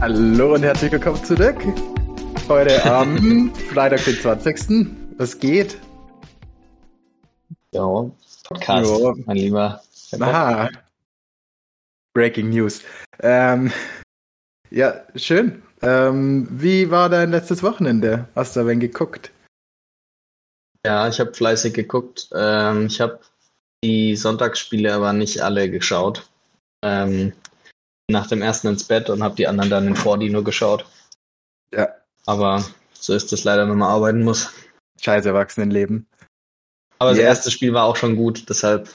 [0.00, 1.56] Hallo und herzlich willkommen zurück.
[2.48, 4.86] Heute am Freitag, den 20.
[5.18, 5.78] Was geht?
[7.72, 8.10] Ja,
[8.44, 9.14] Podcast, jo.
[9.26, 9.82] mein Lieber.
[10.20, 10.70] Aha.
[12.14, 12.82] Breaking News.
[13.20, 13.70] Ähm,
[14.70, 15.65] ja, schön.
[15.82, 18.28] Ähm, wie war dein letztes Wochenende?
[18.34, 19.30] Hast du ein geguckt?
[20.84, 22.28] Ja, ich habe fleißig geguckt.
[22.34, 23.20] Ähm, ich habe
[23.84, 26.28] die Sonntagsspiele aber nicht alle geschaut.
[26.82, 27.32] Ähm,
[28.08, 30.86] nach dem ersten ins Bett und habe die anderen dann in 4D nur geschaut.
[31.72, 31.88] Ja.
[32.24, 34.52] Aber so ist es leider, wenn man arbeiten muss.
[35.00, 36.06] Scheiß Erwachsenenleben.
[36.98, 37.18] Aber yes.
[37.18, 38.88] das erste Spiel war auch schon gut, deshalb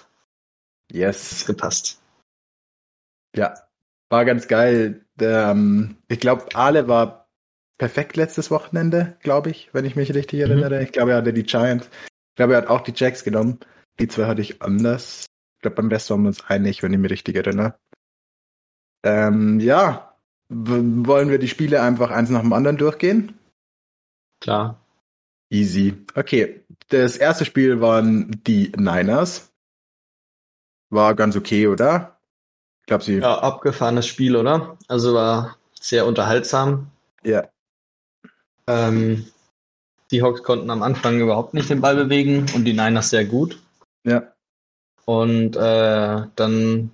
[0.92, 1.32] yes.
[1.32, 2.02] es gepasst.
[3.36, 3.54] Ja,
[4.10, 5.06] war ganz geil.
[5.22, 7.30] Ähm, ich glaube, Ale war
[7.78, 10.52] perfekt letztes Wochenende, glaube ich, wenn ich mich richtig mhm.
[10.52, 10.84] erinnere.
[10.84, 11.90] Ich glaube, er hatte die Giants.
[12.08, 13.60] Ich glaube, er hat auch die Jacks genommen.
[14.00, 15.26] Die zwei hatte ich anders.
[15.58, 17.76] Ich glaube, beim besten waren wir uns einig, wenn ich mich richtig erinnere.
[19.04, 20.16] Ähm, ja,
[20.50, 23.40] wollen wir die Spiele einfach eins nach dem anderen durchgehen?
[24.42, 24.80] Klar.
[25.50, 26.06] Easy.
[26.16, 29.52] Okay, das erste Spiel waren die Niners.
[30.90, 32.21] War ganz okay, oder?
[32.92, 33.20] Glaube, sie.
[33.20, 34.78] Ja, abgefahrenes Spiel, oder?
[34.90, 36.88] Also war sehr unterhaltsam.
[37.24, 37.48] Ja.
[38.68, 39.28] Ähm,
[40.12, 43.62] die Hawks konnten am Anfang überhaupt nicht den Ball bewegen und die Niners sehr gut.
[44.04, 44.34] Ja.
[45.06, 46.92] Und äh, dann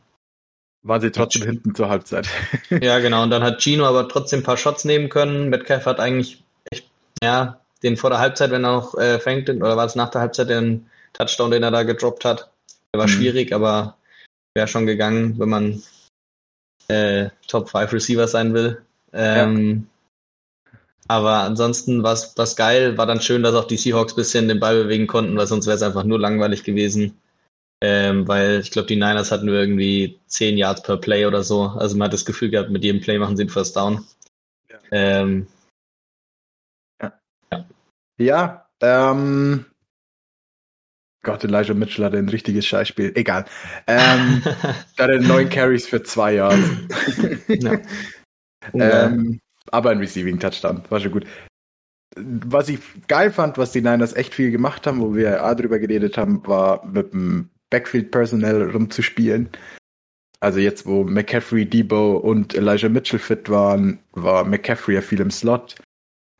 [0.83, 2.27] waren sie trotzdem hinten zur Halbzeit.
[2.69, 3.23] ja, genau.
[3.23, 5.49] Und dann hat Gino aber trotzdem ein paar Shots nehmen können.
[5.49, 6.91] Metcalf hat eigentlich echt,
[7.23, 10.21] ja, den vor der Halbzeit, wenn er noch äh, fängt, oder war es nach der
[10.21, 12.51] Halbzeit den Touchdown, den er da gedroppt hat.
[12.93, 13.13] Der war mhm.
[13.13, 13.97] schwierig, aber
[14.57, 15.83] wäre schon gegangen, wenn man
[16.87, 18.81] äh, Top 5 Receiver sein will.
[19.13, 19.87] Ähm,
[20.65, 20.79] ja.
[21.09, 24.59] Aber ansonsten war es geil, war dann schön, dass auch die Seahawks ein bisschen den
[24.59, 27.21] Ball bewegen konnten, weil sonst wäre es einfach nur langweilig gewesen.
[27.79, 31.67] Ähm, weil ich glaube, die Niners hatten nur irgendwie 10 Yards per Play oder so.
[31.67, 34.03] Also man hat das Gefühl gehabt, mit jedem Play machen sie einen First Down.
[34.69, 34.79] Ja.
[34.91, 35.47] Ähm,
[36.99, 37.13] ja.
[38.17, 39.65] Ja, ähm,
[41.27, 43.11] Gott, Elijah Mitchell hatte ein richtiges Scheißspiel.
[43.15, 43.43] Egal.
[43.85, 44.41] Ähm,
[44.95, 46.57] da hatte neun Carries für zwei Jahre.
[47.49, 47.79] ja.
[48.73, 50.83] ähm, aber ein Receiving Touchdown.
[50.87, 51.27] War schon gut.
[52.15, 52.79] Was ich
[53.09, 56.41] geil fand, was die Niners echt viel gemacht haben, wo wir auch drüber geredet haben,
[56.47, 59.49] war mit dem Backfield-Personal rumzuspielen.
[60.39, 65.31] Also jetzt, wo McCaffrey, Debo und Elijah Mitchell fit waren, war McCaffrey ja viel im
[65.31, 65.75] Slot.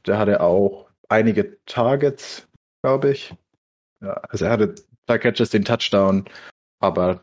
[0.06, 2.48] Der hatte auch einige Targets,
[2.82, 3.36] glaube ich.
[4.02, 4.76] Ja, also er hatte
[5.06, 6.26] zwei Catches, den Touchdown,
[6.80, 7.22] aber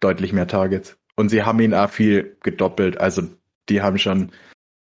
[0.00, 0.96] deutlich mehr Targets.
[1.16, 2.98] Und sie haben ihn auch viel gedoppelt.
[2.98, 3.22] Also
[3.68, 4.32] die haben schon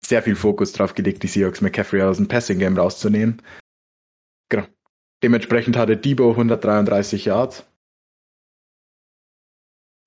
[0.06, 3.42] sehr viel Fokus drauf gelegt, die Seahawks McCaffrey aus dem Passing Game rauszunehmen.
[4.50, 4.66] Genau.
[5.24, 7.66] Dementsprechend hatte Debo 133 Yards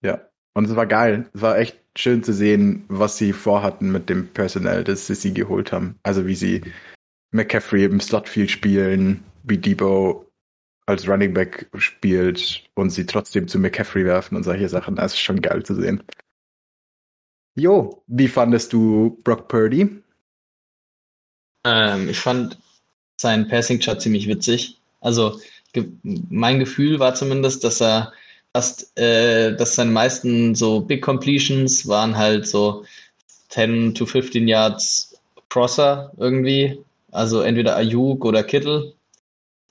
[0.03, 0.29] ja.
[0.55, 1.29] Und es war geil.
[1.35, 5.35] Es war echt schön zu sehen, was sie vorhatten mit dem Personal, das sie, sie
[5.35, 5.99] geholt haben.
[6.03, 6.63] Also wie sie
[7.33, 10.28] McCaffrey im Slot viel spielen, wie Debo
[10.89, 14.97] als Running Back spielt und sie trotzdem zu McCaffrey werfen und solche Sachen.
[14.97, 16.03] Das ist schon geil zu sehen.
[17.57, 20.03] Jo, wie fandest du Brock Purdy?
[21.65, 22.57] Ähm, ich fand
[23.17, 24.79] seinen Passing-Chart ziemlich witzig.
[25.01, 25.41] Also
[26.03, 28.13] mein Gefühl war zumindest, dass er
[28.55, 32.85] fast, äh, dass seine meisten so Big Completions waren halt so
[33.51, 35.21] 10 to 15 Yards
[35.51, 36.83] Crosser irgendwie.
[37.11, 38.95] Also entweder Ayuk oder Kittel.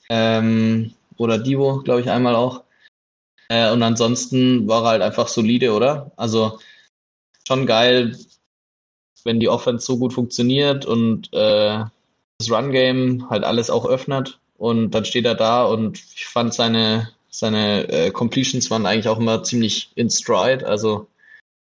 [0.10, 2.64] Ähm, oder Divo, glaube ich, einmal auch.
[3.50, 6.12] Äh, und ansonsten war er halt einfach solide, oder?
[6.18, 6.60] Also
[7.48, 8.18] schon geil,
[9.24, 11.84] wenn die Offense so gut funktioniert und äh,
[12.40, 14.40] das Run-Game halt alles auch öffnet.
[14.58, 19.20] Und dann steht er da und ich fand seine seine äh, Completions waren eigentlich auch
[19.20, 21.08] immer ziemlich in Stride, also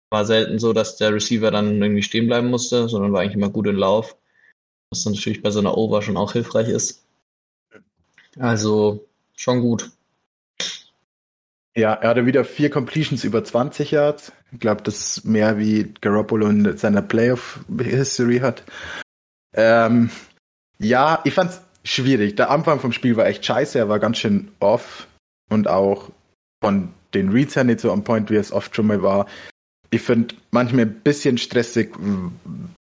[0.09, 3.49] war selten so, dass der Receiver dann irgendwie stehen bleiben musste, sondern war eigentlich immer
[3.49, 4.17] gut in Lauf,
[4.89, 7.05] was natürlich bei so einer Over schon auch hilfreich ist.
[8.39, 9.06] Also
[9.37, 9.91] schon gut.
[11.75, 14.31] Ja, er hatte wieder vier Completions über 20 Yards.
[14.51, 18.63] Ich glaube, das ist mehr wie Garoppolo in seiner Playoff-History hat.
[19.53, 20.09] Ähm,
[20.79, 22.35] ja, ich fand's schwierig.
[22.35, 23.77] Der Anfang vom Spiel war echt scheiße.
[23.77, 25.07] Er war ganz schön off
[25.49, 26.09] und auch
[26.63, 29.27] von den Reads her nicht so on point, wie es oft schon mal war.
[29.89, 31.93] Ich finde manchmal ein bisschen stressig,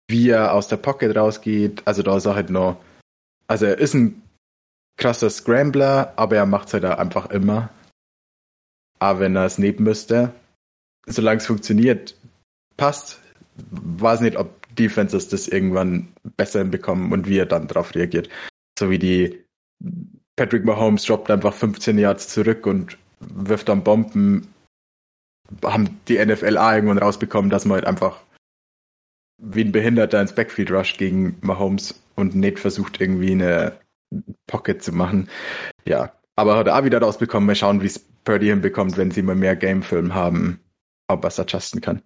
[0.09, 1.83] wie er aus der Pocket rausgeht.
[1.85, 2.77] Also da ist er halt noch,
[3.47, 4.22] also er ist ein
[4.97, 7.71] krasser Scrambler, aber er macht es halt einfach immer.
[8.99, 10.33] Aber wenn er es nehmen müsste,
[11.07, 12.17] solange es funktioniert,
[12.77, 13.21] passt.
[13.71, 18.29] Weiß nicht, ob Defenses das irgendwann besser hinbekommen und wie er dann darauf reagiert.
[18.79, 19.45] So wie die
[20.37, 24.53] Patrick Mahomes droppt einfach 15 Yards zurück und wirft dann Bomben,
[25.63, 28.21] haben die NFLA irgendwann rausbekommen, dass man halt einfach
[29.39, 33.79] wie ein Behinderter ins Backfield rush gegen Mahomes und Nate versucht irgendwie eine
[34.47, 35.29] Pocket zu machen.
[35.85, 37.47] Ja, aber hat er auch wieder rausbekommen.
[37.47, 40.61] Mal schauen, wie es Purdy hinbekommt, wenn sie mal mehr Gamefilm haben,
[41.09, 42.03] ob er es adjusten kann.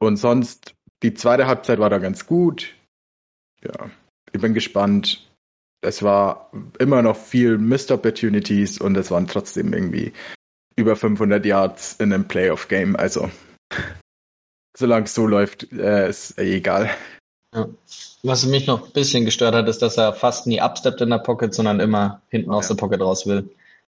[0.00, 2.74] Und sonst, die zweite Halbzeit war da ganz gut.
[3.62, 3.90] Ja,
[4.32, 5.24] ich bin gespannt.
[5.80, 10.12] Es war immer noch viel Missed Opportunities und es waren trotzdem irgendwie
[10.76, 12.96] über 500 Yards in einem Playoff-Game.
[12.96, 13.30] Also,
[14.76, 16.90] solange es so läuft, äh, ist eh egal.
[17.54, 17.68] Ja.
[18.22, 21.18] Was mich noch ein bisschen gestört hat, ist, dass er fast nie upsteppt in der
[21.18, 23.48] Pocket, sondern immer hinten aus der Pocket raus will.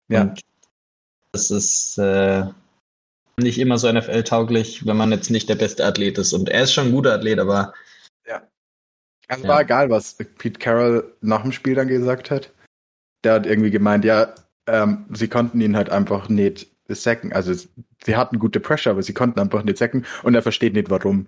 [0.09, 0.21] Ja.
[0.23, 0.41] Und
[1.31, 2.45] das ist äh,
[3.37, 6.33] nicht immer so NFL-tauglich, wenn man jetzt nicht der beste Athlet ist.
[6.33, 7.73] Und er ist schon ein guter Athlet, aber.
[8.27, 8.41] Ja.
[9.27, 9.49] Also ja.
[9.49, 12.51] war egal, was Pete Carroll nach dem Spiel dann gesagt hat.
[13.23, 14.33] Der hat irgendwie gemeint, ja,
[14.67, 17.33] ähm, sie konnten ihn halt einfach nicht sacken.
[17.33, 17.53] Also
[18.03, 21.27] sie hatten gute Pressure, aber sie konnten einfach nicht sacken und er versteht nicht warum.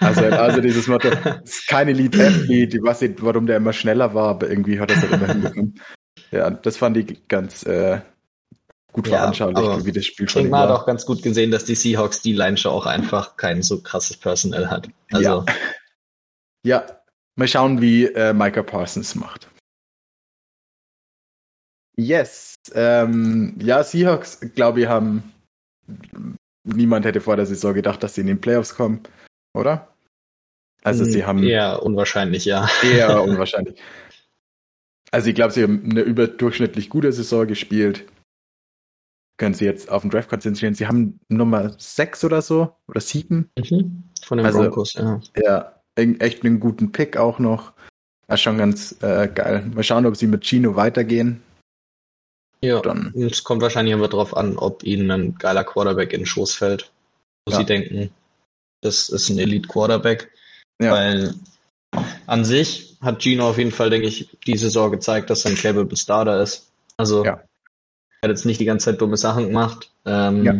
[0.00, 1.08] Also, also dieses Motto,
[1.44, 4.78] es ist keine Lead Athlete, ich weiß nicht, warum der immer schneller war, aber irgendwie
[4.80, 5.80] hat er es halt immer hinbekommen.
[6.30, 8.00] Ja, das fand ich ganz äh,
[8.92, 10.60] gut ja, veranschaulicht, wie das Spiel schon war.
[10.60, 13.62] Man hat auch ganz gut gesehen, dass die Seahawks die Line Show auch einfach kein
[13.62, 14.88] so krasses Personal hat.
[15.12, 15.44] Also.
[15.44, 15.44] Ja.
[16.64, 16.86] ja,
[17.36, 19.48] mal schauen, wie äh, Micah Parsons macht.
[21.96, 22.54] Yes.
[22.74, 25.32] Ähm, ja, Seahawks, glaube ich, haben
[26.66, 29.00] niemand hätte vor der Saison gedacht, dass sie in den Playoffs kommen,
[29.56, 29.88] oder?
[30.82, 31.42] Also sie haben.
[31.42, 32.68] Eher unwahrscheinlich, ja.
[32.82, 33.80] Eher unwahrscheinlich.
[35.10, 38.04] Also ich glaube, sie haben eine überdurchschnittlich gute Saison gespielt
[39.36, 40.74] können sie jetzt auf den Draft konzentrieren.
[40.74, 43.50] Sie haben Nummer 6 oder so oder 7.
[43.58, 44.04] Mhm.
[44.22, 45.20] Von den also, Broncos, ja.
[45.36, 47.72] Ja, echt einen guten Pick auch noch.
[48.28, 49.70] War schon ganz äh, geil.
[49.74, 51.42] Mal schauen, ob sie mit Chino weitergehen.
[52.62, 53.12] Ja, Dann.
[53.14, 56.90] es kommt wahrscheinlich immer drauf an, ob ihnen ein geiler Quarterback in den Schoß fällt.
[57.44, 57.58] Wo ja.
[57.58, 58.10] sie denken,
[58.80, 60.30] das ist ein Elite Quarterback.
[60.80, 60.92] Ja.
[60.92, 61.34] Weil
[62.26, 65.56] an sich hat Gino auf jeden Fall, denke ich, die Saison gezeigt, dass er ein
[65.56, 66.70] capable Starter ist.
[66.96, 67.42] Also ja
[68.26, 69.90] hat jetzt nicht die ganze Zeit dumme Sachen gemacht.
[70.04, 70.54] Ähm, ja.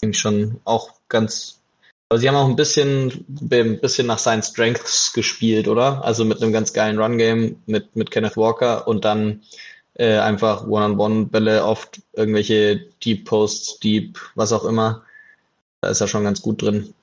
[0.00, 1.60] Ging schon auch ganz.
[2.08, 6.04] Aber sie haben auch ein bisschen, ein bisschen nach seinen Strengths gespielt, oder?
[6.04, 9.42] Also mit einem ganz geilen Run-Game mit, mit Kenneth Walker und dann
[9.94, 15.02] äh, einfach One-on-One-Bälle oft irgendwelche Deep Posts, Deep, was auch immer.
[15.80, 16.94] Da ist er schon ganz gut drin.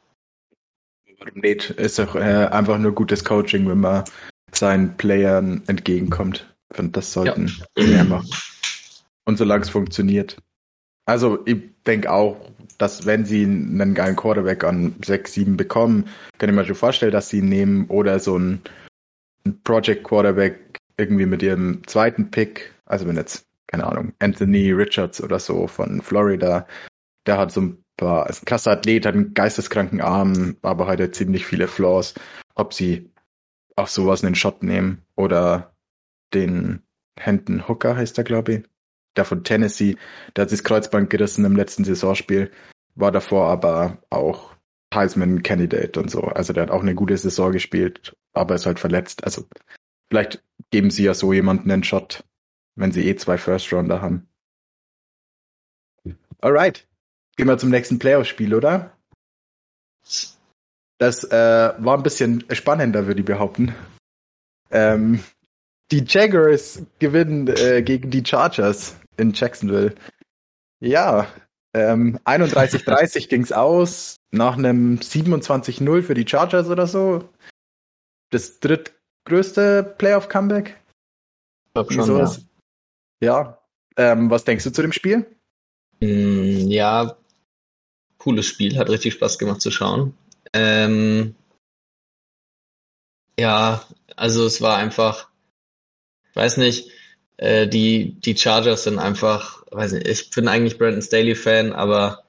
[1.19, 1.69] Warum nicht?
[1.71, 4.03] Ist doch äh, einfach nur gutes Coaching, wenn man
[4.51, 6.53] seinen Playern entgegenkommt.
[6.77, 7.85] Und das sollten ja.
[7.85, 8.29] mehr machen.
[9.25, 10.37] Und solange es funktioniert.
[11.05, 12.37] Also ich denke auch,
[12.77, 17.11] dass wenn sie einen geilen Quarterback an 6, 7 bekommen, kann ich mir schon vorstellen,
[17.11, 18.61] dass sie ihn nehmen oder so ein,
[19.63, 25.37] Project Quarterback irgendwie mit ihrem zweiten Pick, also wenn jetzt, keine Ahnung, Anthony Richards oder
[25.39, 26.65] so von Florida,
[27.27, 27.84] der hat so ein
[28.29, 32.13] ist ein krasser Athlet, hat einen geisteskranken Arm, aber ja ziemlich viele Flaws,
[32.55, 33.11] ob sie
[33.75, 35.75] auch sowas einen Shot nehmen oder
[36.33, 36.83] den
[37.17, 38.63] Hendon Hooker heißt er, glaube ich
[39.15, 39.97] der von Tennessee,
[40.35, 42.51] der hat sich das Kreuzband gerissen im letzten Saisonspiel,
[42.95, 44.55] war davor aber auch
[44.93, 46.21] Heisman-Candidate und so.
[46.21, 49.23] Also der hat auch eine gute Saison gespielt, aber ist halt verletzt.
[49.23, 49.45] Also
[50.09, 52.23] vielleicht geben sie ja so jemanden einen Shot,
[52.75, 54.29] wenn sie eh zwei First-Rounder haben.
[56.41, 56.87] Alright.
[57.35, 58.95] Gehen wir zum nächsten Playoff-Spiel, oder?
[60.97, 63.75] Das äh, war ein bisschen spannender, würde ich behaupten.
[64.71, 65.23] Ähm,
[65.91, 69.93] die Jaguars gewinnen äh, gegen die Chargers in Jacksonville.
[70.79, 71.27] Ja,
[71.73, 77.29] ähm, 31-30 ging's aus, nach einem 27-0 für die Chargers oder so.
[78.29, 80.81] Das drittgrößte Playoff-Comeback.
[83.19, 83.43] Ja.
[83.47, 83.59] ja.
[83.97, 85.25] Ähm, was denkst du zu dem Spiel?
[85.99, 87.17] Mm, ja,
[88.25, 90.17] cooles Spiel, hat richtig Spaß gemacht zu schauen.
[90.51, 91.35] Ähm,
[93.39, 95.29] ja, also es war einfach,
[96.33, 96.89] weiß nicht,
[97.37, 102.23] äh, die, die Chargers sind einfach, weiß nicht, ich bin eigentlich Brandon Staley-Fan, aber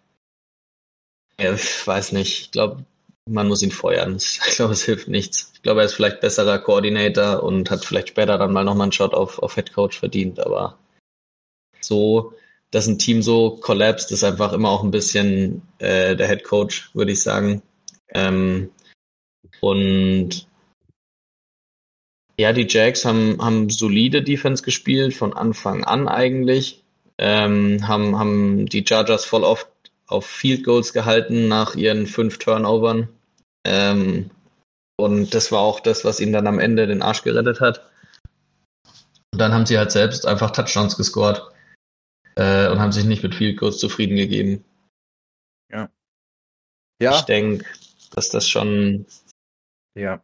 [1.41, 2.85] ja, ich weiß nicht, ich glaube,
[3.27, 4.17] man muss ihn feuern.
[4.49, 5.53] Ich glaube, es hilft nichts.
[5.55, 8.93] Ich glaube, er ist vielleicht besserer Koordinator und hat vielleicht später dann mal nochmal einen
[8.93, 10.79] Shot auf, auf Head Coach verdient, aber
[11.81, 12.35] so,
[12.77, 16.91] dass ein Team so collapsed, ist einfach immer auch ein bisschen äh, der Head Coach,
[16.93, 17.63] würde ich sagen.
[18.11, 18.69] Ähm,
[19.63, 20.47] und
[22.39, 26.85] ja, die Jacks haben, haben solide Defense gespielt, von Anfang an eigentlich.
[27.17, 29.69] Ähm, haben, haben die Chargers voll oft
[30.07, 33.09] auf Field Goals gehalten nach ihren fünf Turnovern.
[33.67, 34.29] Ähm,
[34.99, 37.91] und das war auch das, was ihm dann am Ende den Arsch gerettet hat.
[39.33, 41.56] Und dann haben sie halt selbst einfach Touchdowns gescored
[42.37, 44.65] äh, und haben sich nicht mit viel kurz zufrieden gegeben.
[45.71, 45.91] Ja.
[47.01, 47.17] Ja.
[47.17, 47.65] Ich denke,
[48.13, 49.07] dass das schon.
[49.95, 50.23] Ja.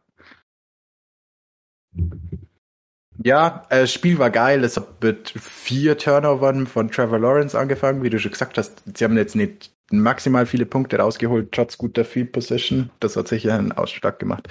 [3.23, 4.63] Ja, äh, das Spiel war geil.
[4.63, 8.83] Es hat mit vier Turnovern von Trevor Lawrence angefangen, wie du schon gesagt hast.
[8.97, 12.89] Sie haben jetzt nicht maximal viele Punkte rausgeholt, trotz guter Field Position.
[12.99, 14.47] Das hat sicher einen Ausschlag gemacht.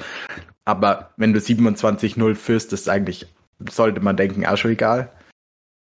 [0.65, 3.27] Aber wenn du 27-0 führst, ist eigentlich,
[3.69, 5.11] sollte man denken, auch schon egal.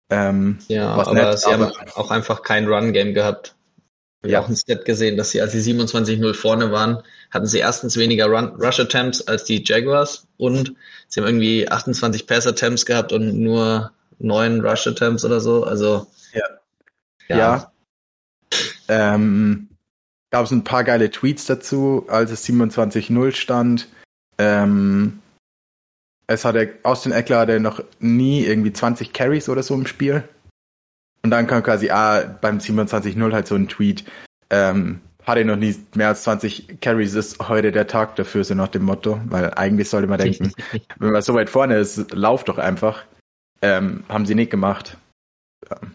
[0.09, 3.55] Ähm, ja, aber sie haben auch einfach kein Run-Game gehabt.
[4.23, 4.41] Ich ja.
[4.41, 8.27] auch ein Stat gesehen, dass sie, als sie 27-0 vorne waren, hatten sie erstens weniger
[8.27, 10.75] Run Rush Attempts als die Jaguars und
[11.09, 15.65] sie haben irgendwie 28 Pass Attempts gehabt und nur neun Rush Attempts oder so.
[15.65, 16.45] Also ja.
[17.27, 17.37] ja.
[17.37, 17.71] ja.
[18.87, 19.69] Ähm,
[20.29, 23.87] gab es ein paar geile Tweets dazu, als es 27-0 stand.
[24.37, 25.19] Ähm,
[26.27, 30.23] es hatte Austin Eckler hatte noch nie irgendwie 20 Carries oder so im Spiel.
[31.23, 34.03] Und dann kam quasi ah, beim 27-0 halt so ein Tweet,
[34.49, 38.67] ähm, hatte noch nie mehr als 20 Carries, ist heute der Tag dafür, so nach
[38.67, 39.21] dem Motto.
[39.25, 40.51] Weil eigentlich sollte man denken,
[40.99, 43.05] wenn man so weit vorne ist, lauft doch einfach.
[43.61, 44.97] Ähm, haben sie nicht gemacht.
[45.69, 45.91] Ähm,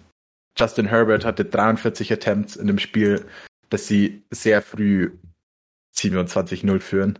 [0.59, 3.27] Justin Herbert hatte 43 Attempts in dem Spiel,
[3.69, 5.13] dass sie sehr früh
[5.95, 7.19] 27-0 führen.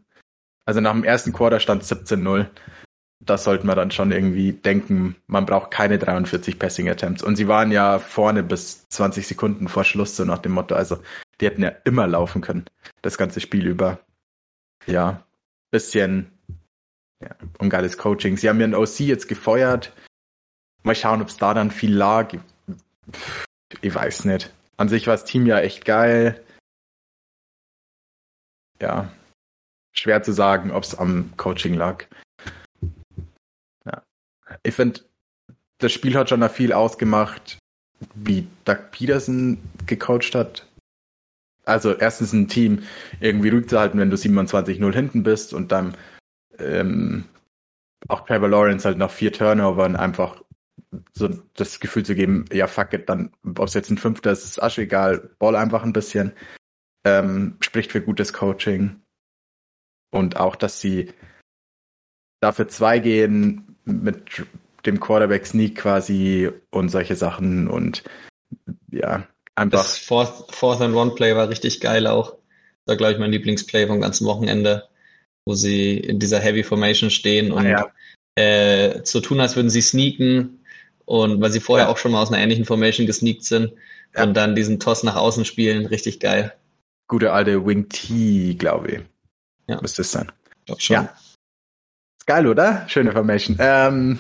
[0.65, 2.47] Also nach dem ersten Quarter stand 17-0.
[3.29, 7.23] Da sollte man dann schon irgendwie denken, man braucht keine 43 Passing Attempts.
[7.23, 10.75] Und sie waren ja vorne bis 20 Sekunden vor Schluss, so nach dem Motto.
[10.75, 10.99] Also
[11.41, 12.65] die hätten ja immer laufen können,
[13.03, 14.01] das ganze Spiel über.
[14.87, 15.25] Ja,
[15.71, 16.31] bisschen
[17.23, 18.37] ja, ungeiles Coaching.
[18.37, 19.93] Sie haben ihren OC jetzt gefeuert.
[20.83, 22.33] Mal schauen, ob es da dann viel lag
[23.81, 24.53] ich weiß nicht.
[24.77, 26.45] An sich war das Team ja echt geil.
[28.81, 29.11] Ja,
[29.93, 32.07] schwer zu sagen, ob es am Coaching lag.
[34.63, 35.01] Ich finde,
[35.79, 37.59] das Spiel hat schon da viel ausgemacht,
[38.15, 40.67] wie Doug Peterson gecoacht hat.
[41.65, 42.83] Also erstens ein Team
[43.21, 45.97] irgendwie ruhig zu halten, wenn du 27-0 hinten bist und dann
[46.59, 47.25] ähm,
[48.09, 50.43] auch Trevor Lawrence halt nach vier Turnovern einfach
[51.13, 54.45] so das Gefühl zu geben, ja fuck it, dann, ob es jetzt ein Fünfter ist,
[54.45, 56.33] ist Asche egal, Ball einfach ein bisschen,
[57.05, 59.03] ähm, spricht für gutes Coaching.
[60.11, 61.13] Und auch, dass sie
[62.41, 64.47] dafür zwei gehen mit
[64.87, 68.05] dem Quarterback Sneak quasi und solche Sachen und
[68.91, 69.81] ja, einfach.
[69.81, 72.33] Das Fourth, Fourth and One Play war richtig geil auch.
[72.85, 74.89] Das war, glaube ich, mein Lieblingsplay vom ganzen Wochenende,
[75.45, 78.43] wo sie in dieser Heavy Formation stehen und ah, ja.
[78.43, 80.59] äh, so tun, als würden sie sneaken,
[81.09, 81.93] und weil sie vorher ja.
[81.93, 83.73] auch schon mal aus einer ähnlichen Formation gesneakt sind
[84.15, 84.25] ja.
[84.25, 86.53] und dann diesen Toss nach außen spielen, richtig geil.
[87.09, 89.01] Gute alte Wing T, glaube ich.
[89.69, 89.81] Ja.
[89.81, 90.31] Müsste es sein.
[90.67, 90.97] Doch schon.
[90.97, 91.17] Ja.
[92.29, 92.87] Geil, oder?
[92.89, 93.57] Schöne Formation.
[93.61, 94.19] Ähm,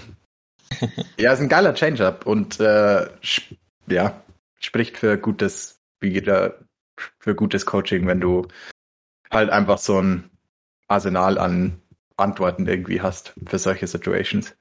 [1.18, 3.06] ja, ist ein geiler Change-Up und äh,
[3.86, 4.22] ja,
[4.58, 6.58] spricht für gutes, wie jeder,
[7.18, 8.48] für gutes Coaching, wenn du
[9.30, 10.30] halt einfach so ein
[10.88, 11.82] Arsenal an
[12.16, 14.56] Antworten irgendwie hast für solche Situations.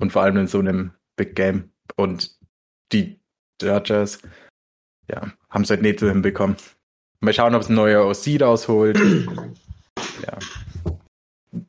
[0.00, 1.70] Und vor allem in so einem Big Game.
[1.94, 2.36] Und
[2.92, 3.20] die
[3.58, 4.20] Dodgers,
[5.08, 6.56] ja, haben es halt nicht so hinbekommen.
[7.20, 8.98] Mal schauen, ob es ein neuer OC rausholt.
[10.26, 10.38] ja.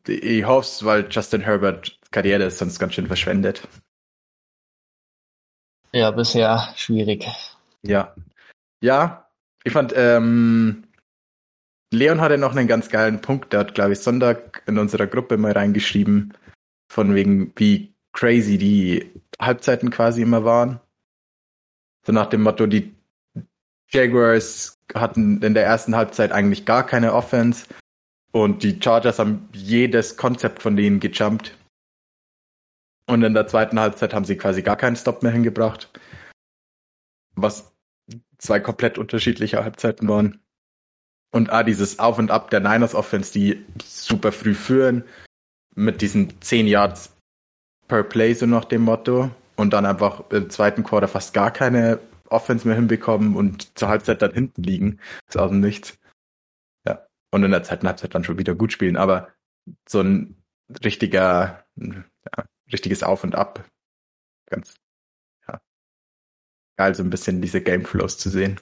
[0.08, 3.68] Ich hoffe es, weil Justin Herbert Karriere ist sonst ganz schön verschwendet.
[5.94, 7.28] Ja, bisher schwierig.
[7.84, 8.16] Ja.
[8.82, 9.30] Ja,
[9.64, 10.88] ich fand, ähm,
[11.92, 13.54] Leon hatte noch einen ganz geilen Punkt.
[13.54, 16.34] Der hat, glaube ich, Sonntag in unserer Gruppe mal reingeschrieben,
[16.92, 20.80] von wegen, wie crazy die Halbzeiten quasi immer waren.
[22.06, 22.96] So nach dem Motto, die
[23.90, 27.68] Jaguars hatten in der ersten Halbzeit eigentlich gar keine Offense
[28.32, 31.56] und die Chargers haben jedes Konzept von denen gejumpt.
[33.08, 35.90] Und in der zweiten Halbzeit haben sie quasi gar keinen Stop mehr hingebracht.
[37.36, 37.74] Was
[38.38, 40.40] zwei komplett unterschiedliche Halbzeiten waren.
[41.32, 45.04] Und ah, dieses Auf und Ab der Niners Offense, die super früh führen,
[45.76, 47.16] mit diesen 10 Yards
[47.88, 49.30] per Play, so nach dem Motto.
[49.56, 54.22] Und dann einfach im zweiten Quarter fast gar keine Offense mehr hinbekommen und zur Halbzeit
[54.22, 55.00] dann hinten liegen.
[55.28, 55.98] ist aus dem Nichts.
[57.32, 58.98] Und in der zweiten Halbzeit dann schon wieder gut spielen.
[58.98, 59.30] Aber
[59.88, 60.44] so ein
[60.84, 63.66] richtiger, ja, richtiges Auf und Ab.
[64.50, 64.76] Ganz,
[65.48, 65.62] ja.
[66.78, 68.60] Geil, so ein bisschen diese Gameflows zu sehen.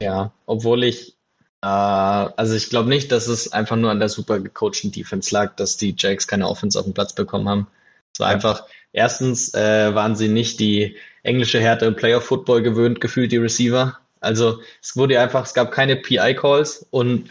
[0.00, 1.18] Ja, obwohl ich
[1.62, 5.56] äh, also ich glaube nicht, dass es einfach nur an der super gecoachten Defense lag,
[5.56, 7.66] dass die Jacks keine Offense auf den Platz bekommen haben.
[8.12, 8.34] Es war ja.
[8.34, 13.38] einfach, erstens äh, waren sie nicht die englische Härte im Playoff Football gewöhnt, gefühlt die
[13.38, 13.98] Receiver.
[14.20, 17.30] Also es wurde einfach, es gab keine PI-Calls und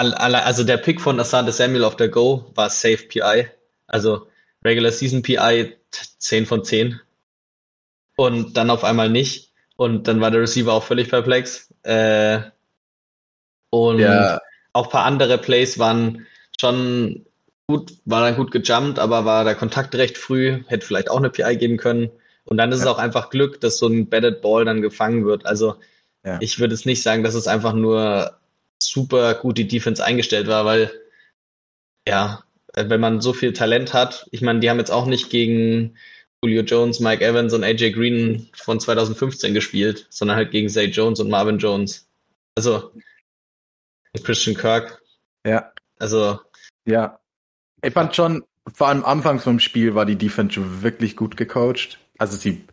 [0.00, 3.48] also der Pick von Asante Samuel auf der Go war Safe PI.
[3.86, 4.26] Also
[4.64, 5.76] Regular Season PI
[6.18, 7.00] 10 von 10.
[8.16, 9.52] Und dann auf einmal nicht.
[9.76, 11.72] Und dann war der Receiver auch völlig perplex.
[11.82, 12.40] Äh,
[13.70, 14.40] und ja.
[14.72, 16.26] auch ein paar andere Plays waren
[16.60, 17.26] schon
[17.66, 21.30] gut, war dann gut gejumpt, aber war der Kontakt recht früh, hätte vielleicht auch eine
[21.30, 22.10] PI geben können.
[22.44, 22.86] Und dann ist ja.
[22.86, 25.46] es auch einfach Glück, dass so ein Batted Ball dann gefangen wird.
[25.46, 25.76] Also
[26.24, 26.38] ja.
[26.40, 28.39] ich würde es nicht sagen, dass es einfach nur
[28.82, 30.90] super gut die Defense eingestellt war, weil
[32.08, 32.44] ja,
[32.74, 35.96] wenn man so viel Talent hat, ich meine, die haben jetzt auch nicht gegen
[36.42, 41.20] Julio Jones, Mike Evans und AJ Green von 2015 gespielt, sondern halt gegen Zay Jones
[41.20, 42.08] und Marvin Jones.
[42.56, 42.92] Also
[44.22, 45.02] Christian Kirk.
[45.46, 45.72] Ja.
[45.98, 46.40] Also.
[46.86, 47.20] Ja.
[47.82, 48.44] Ich fand schon,
[48.74, 51.98] vor allem anfangs vom Spiel war die Defense wirklich gut gecoacht.
[52.18, 52.64] Also sie,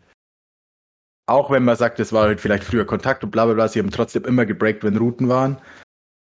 [1.26, 3.80] auch wenn man sagt, es war halt vielleicht früher Kontakt und bla bla bla, sie
[3.80, 5.60] haben trotzdem immer gebreakt, wenn Routen waren.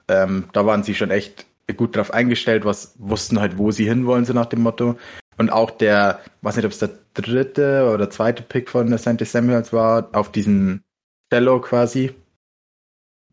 [0.10, 1.46] Ähm, da waren sie schon echt
[1.78, 4.98] gut drauf eingestellt, was wussten halt, wo sie hinwollen, so nach dem Motto.
[5.38, 9.72] Und auch der, weiß nicht, ob es der dritte oder zweite Pick von Sante Samuels
[9.72, 10.84] war, auf diesen
[11.32, 12.14] Cello quasi,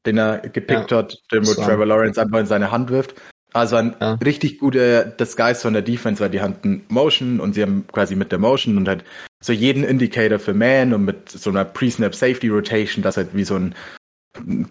[0.05, 3.15] den er gepickt ja, hat, den wo Trevor Lawrence einfach in seine Hand wirft.
[3.53, 4.15] Also ein ja.
[4.15, 8.31] richtig guter Disguise von der Defense, weil die hatten Motion und sie haben quasi mit
[8.31, 9.03] der Motion und halt
[9.43, 13.45] so jeden Indicator für Man und mit so einer Pre-Snap Safety Rotation, das halt wie
[13.45, 13.75] so ein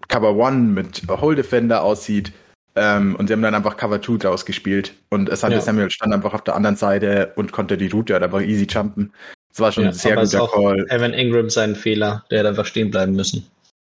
[0.08, 2.32] Cover One mit Hole Defender aussieht.
[2.76, 4.94] Ähm, und sie haben dann einfach Cover 2 draus gespielt.
[5.10, 5.62] Und Asante ja.
[5.62, 9.14] Samuel stand einfach auf der anderen Seite und konnte die Route halt einfach easy jumpen.
[9.50, 10.86] Das war schon ja, ein sehr guter auch Call.
[10.90, 13.48] Evan Ingram seinen Fehler, der hätte einfach stehen bleiben müssen.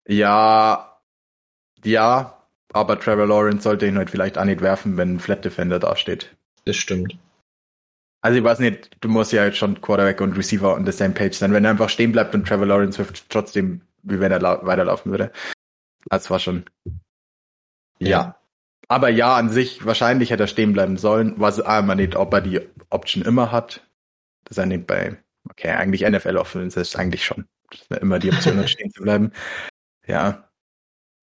[0.06, 0.98] Ja,
[1.82, 2.36] ja,
[2.74, 6.34] aber Trevor Lawrence sollte ihn halt vielleicht auch nicht werfen, wenn ein Flat Defender dasteht.
[6.66, 7.16] Das stimmt.
[8.20, 11.14] Also ich weiß nicht, du musst ja halt schon Quarterback und Receiver on the same
[11.14, 11.52] page sein.
[11.52, 15.30] Wenn er einfach stehen bleibt und Trevor Lawrence wirft trotzdem, wie wenn er weiterlaufen würde.
[16.10, 16.64] Das war schon.
[17.98, 18.08] Ja.
[18.08, 18.40] ja.
[18.88, 21.34] Aber ja, an sich, wahrscheinlich hätte er stehen bleiben sollen.
[21.38, 23.86] Was einmal nicht, ob er die Option immer hat.
[24.44, 25.16] Das ist er nicht bei,
[25.48, 27.46] okay, eigentlich NFL Offense ist eigentlich schon.
[27.70, 29.32] Das ist immer die Option hat, stehen zu bleiben.
[30.06, 30.48] Ja.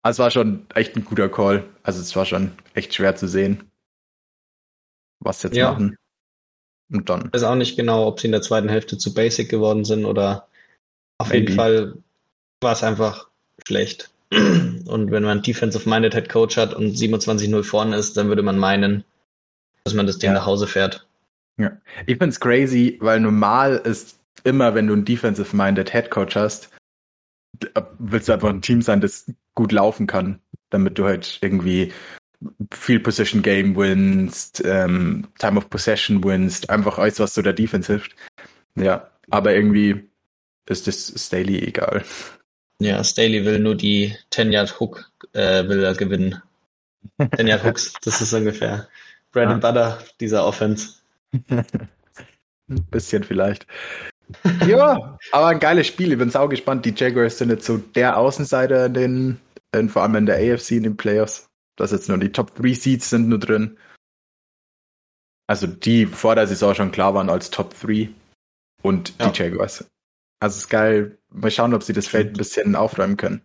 [0.02, 1.66] Also es war schon echt ein guter Call.
[1.84, 3.70] Also es war schon echt schwer zu sehen,
[5.20, 5.72] was jetzt ja.
[5.72, 5.98] machen.
[6.92, 7.26] Und dann.
[7.28, 10.06] Ich weiß auch nicht genau, ob sie in der zweiten Hälfte zu basic geworden sind
[10.06, 10.48] oder
[11.18, 11.40] auf Maybe.
[11.40, 11.98] jeden Fall
[12.62, 13.30] war es einfach
[13.68, 14.12] schlecht.
[14.32, 19.04] Und wenn man Defensive-Minded Head Coach hat und 27-0 vorne ist, dann würde man meinen,
[19.84, 20.36] dass man das Ding ja.
[20.36, 21.08] nach Hause fährt.
[21.58, 21.78] Ja.
[22.06, 26.70] Ich find's crazy, weil normal ist immer, wenn du einen Defensive-Minded Head Coach hast,
[27.98, 30.40] willst du einfach ein Team sein, das gut laufen kann,
[30.70, 31.92] damit du halt irgendwie
[32.72, 37.92] viel Position Game winst, ähm, Time of Possession winst, einfach alles, was so der Defense
[37.92, 38.16] hilft.
[38.76, 40.10] Ja, aber irgendwie
[40.68, 42.06] ist das Staley egal.
[42.82, 46.42] Ja, Staley will nur die 10 Yard Hook äh, will er gewinnen.
[47.36, 48.88] 10 Yard Hooks, das ist ungefähr
[49.32, 50.96] Bread and Butter dieser Offense.
[51.32, 53.68] Ein bisschen vielleicht.
[54.68, 56.12] ja, aber ein geiles Spiel.
[56.12, 56.86] Ich bin auch gespannt.
[56.86, 59.40] Die Jaguars sind jetzt so der Außenseiter in den,
[59.74, 61.48] in, vor allem in der AFC in den Playoffs.
[61.76, 63.78] Das jetzt nur die Top 3 Seeds sind nur drin.
[65.48, 68.10] Also die vor der Saison schon klar waren als Top 3
[68.84, 69.30] und ja.
[69.30, 69.86] die Jaguars.
[70.40, 71.18] Also es ist geil.
[71.30, 73.42] Mal schauen, ob sie das Feld ein bisschen aufräumen können.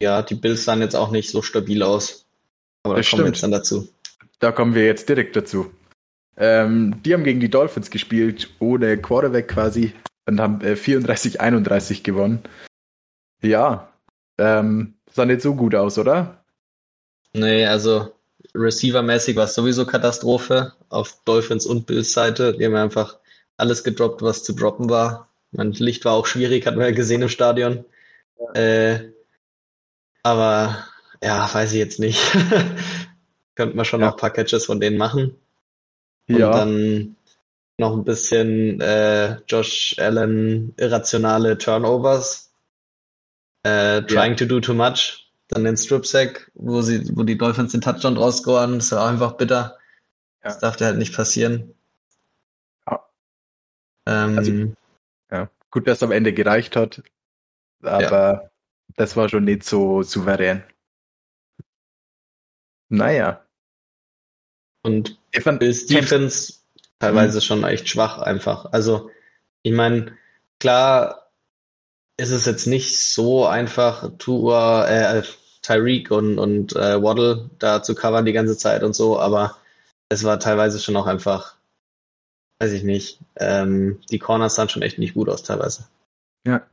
[0.00, 2.26] Ja, die Bills sahen jetzt auch nicht so stabil aus.
[2.84, 3.88] Aber da kommen wir jetzt dann dazu.
[4.38, 5.72] Da kommen wir jetzt direkt dazu.
[6.36, 9.92] Ähm, die haben gegen die Dolphins gespielt, ohne Quarterback quasi,
[10.26, 12.44] und haben äh, 34-31 gewonnen.
[13.42, 13.92] Ja,
[14.38, 16.44] ähm, sah nicht so gut aus, oder?
[17.32, 18.12] Nee, also
[18.54, 22.56] Receiver-mäßig war es sowieso Katastrophe auf Dolphins und Bills Seite.
[22.56, 23.18] Die haben einfach
[23.58, 25.28] alles gedroppt, was zu droppen war.
[25.50, 27.84] Mein Licht war auch schwierig, hat man ja gesehen im Stadion.
[28.38, 28.60] Ja.
[28.60, 29.12] Äh,
[30.22, 30.84] aber
[31.22, 32.20] ja, weiß ich jetzt nicht.
[33.54, 34.06] Könnte man schon ja.
[34.06, 35.36] noch ein paar Catches von denen machen.
[36.28, 36.50] Und ja.
[36.50, 37.16] dann
[37.78, 42.52] noch ein bisschen äh, Josh Allen irrationale Turnovers.
[43.64, 44.36] Äh, trying ja.
[44.36, 45.30] to do too much.
[45.48, 48.78] Dann den Strip Sack, wo sie, wo die Dolphins den Touchdown draus scoren.
[48.78, 49.78] Das war einfach bitter.
[50.42, 51.74] Das darf dir halt nicht passieren.
[54.08, 54.52] Ähm, also,
[55.30, 57.02] ja, gut, dass es am Ende gereicht hat,
[57.82, 58.50] aber ja.
[58.96, 60.62] das war schon nicht so souverän.
[62.88, 63.44] Naja.
[64.82, 65.18] Und
[65.58, 66.54] Bills Defense
[66.98, 67.42] teilweise mhm.
[67.42, 68.72] schon echt schwach einfach.
[68.72, 69.10] Also,
[69.62, 70.16] ich meine,
[70.58, 71.30] klar
[72.16, 75.22] ist es jetzt nicht so einfach, Tua, äh,
[75.60, 79.58] Tyreek und, und äh, Waddle da zu covern die ganze Zeit und so, aber
[80.08, 81.57] es war teilweise schon auch einfach
[82.60, 83.20] weiß ich nicht.
[83.36, 85.88] Ähm, die Corners sahen schon echt nicht gut aus teilweise.
[86.46, 86.66] Ja.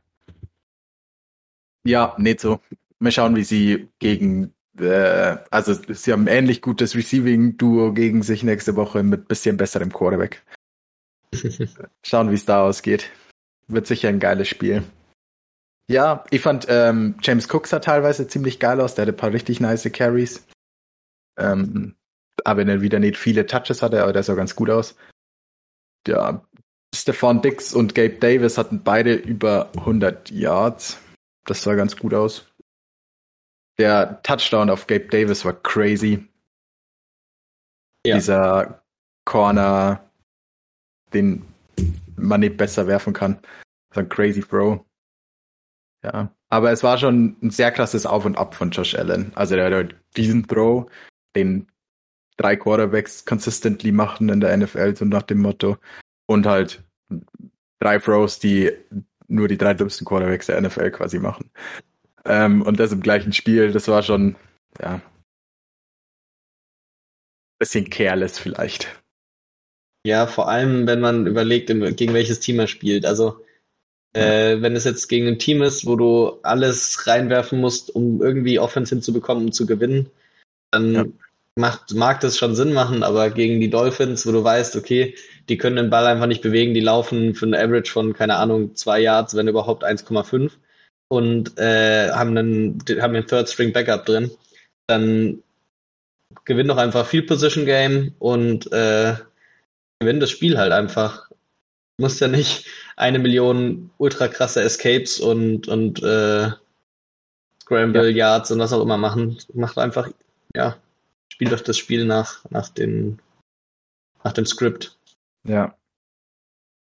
[1.86, 2.60] Ja, nicht so.
[2.98, 8.42] Mal schauen, wie sie gegen äh, also sie haben ein ähnlich gutes Receiving-Duo gegen sich
[8.42, 10.44] nächste Woche mit bisschen besserem Quarterback.
[12.04, 13.10] Schauen, wie es da ausgeht.
[13.68, 14.82] Wird sicher ein geiles Spiel.
[15.88, 18.94] Ja, ich fand ähm, James Cook sah teilweise ziemlich geil aus.
[18.94, 20.46] Der hatte ein paar richtig nice Carries.
[21.38, 21.94] Ähm,
[22.44, 24.96] aber wenn er wieder nicht viele Touches hatte, aber der sah ganz gut aus.
[26.06, 26.46] Ja,
[26.94, 30.98] Stefan Dix und Gabe Davis hatten beide über 100 Yards.
[31.44, 32.52] Das sah ganz gut aus.
[33.78, 36.26] Der Touchdown auf Gabe Davis war crazy.
[38.06, 38.16] Ja.
[38.16, 38.82] Dieser
[39.24, 40.10] Corner,
[41.12, 41.44] den
[42.16, 43.38] man nicht besser werfen kann.
[43.88, 44.80] Das war ein crazy Throw.
[46.02, 49.32] Ja, aber es war schon ein sehr krasses Auf und Ab von Josh Allen.
[49.34, 50.90] Also der hat diesen Throw,
[51.34, 51.66] den
[52.36, 55.78] drei Quarterbacks consistently machen in der NFL, so nach dem Motto.
[56.26, 56.82] Und halt
[57.80, 58.72] drei Throws, die
[59.28, 61.50] nur die drei dümmsten Quarterbacks der NFL quasi machen.
[62.24, 64.36] Ähm, und das im gleichen Spiel, das war schon,
[64.80, 65.00] ja,
[67.58, 68.88] bisschen careless vielleicht.
[70.06, 73.04] Ja, vor allem, wenn man überlegt, gegen welches Team er spielt.
[73.04, 73.44] Also,
[74.12, 78.58] äh, wenn es jetzt gegen ein Team ist, wo du alles reinwerfen musst, um irgendwie
[78.58, 80.08] Offense hinzubekommen, um zu gewinnen,
[80.70, 81.04] dann ja.
[81.56, 85.14] Macht, mag das schon Sinn machen, aber gegen die Dolphins, wo du weißt, okay,
[85.48, 88.74] die können den Ball einfach nicht bewegen, die laufen für ein Average von, keine Ahnung,
[88.74, 90.52] zwei Yards, wenn überhaupt 1,5
[91.08, 94.30] und äh, haben einen, haben einen Third String Backup drin,
[94.86, 95.42] dann
[96.44, 99.14] gewinn doch einfach Field Position Game und äh,
[99.98, 101.30] gewinn das Spiel halt einfach.
[101.98, 102.66] Du musst ja nicht
[102.96, 106.50] eine Million ultra krasse Escapes und, und äh,
[107.62, 108.10] Scramble.
[108.10, 109.38] Yards und was auch immer machen.
[109.54, 110.10] Macht einfach,
[110.54, 110.76] ja,
[111.32, 113.20] spielt doch das Spiel nach, nach, den,
[114.24, 114.98] nach dem Skript.
[115.46, 115.76] Ja.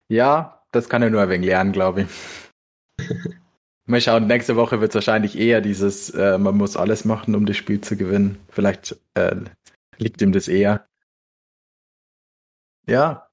[0.08, 2.08] Ja, das kann er nur ein wenig lernen, glaube ich.
[3.88, 7.46] Mal schauen, nächste Woche wird es wahrscheinlich eher dieses, äh, man muss alles machen, um
[7.46, 8.40] das Spiel zu gewinnen.
[8.48, 9.36] Vielleicht äh,
[9.96, 10.88] liegt ihm das eher.
[12.86, 13.28] Ja.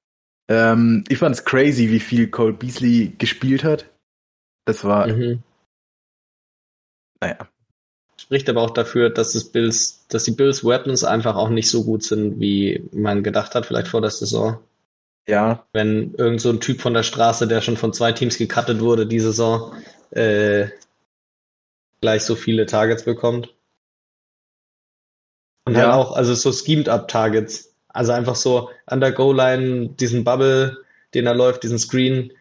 [0.48, 3.90] Ähm, ich fand es crazy, wie viel Cole Beasley gespielt hat.
[4.64, 5.08] Das war.
[5.08, 5.42] Mhm.
[7.20, 7.48] Naja.
[8.16, 11.84] Spricht aber auch dafür, dass das Bills, dass die Bills Weapons einfach auch nicht so
[11.84, 14.58] gut sind, wie man gedacht hat, vielleicht vor der Saison.
[15.26, 15.66] Ja.
[15.72, 19.06] Wenn irgend so ein Typ von der Straße, der schon von zwei Teams gecuttet wurde,
[19.06, 19.72] die Saison,
[20.10, 20.68] äh,
[22.00, 23.54] gleich so viele Targets bekommt.
[25.66, 25.82] Und ja.
[25.82, 27.74] halt auch, also so schemed up Targets.
[27.88, 30.78] Also einfach so an der Goal-Line, diesen Bubble,
[31.14, 32.32] den er läuft, diesen Screen.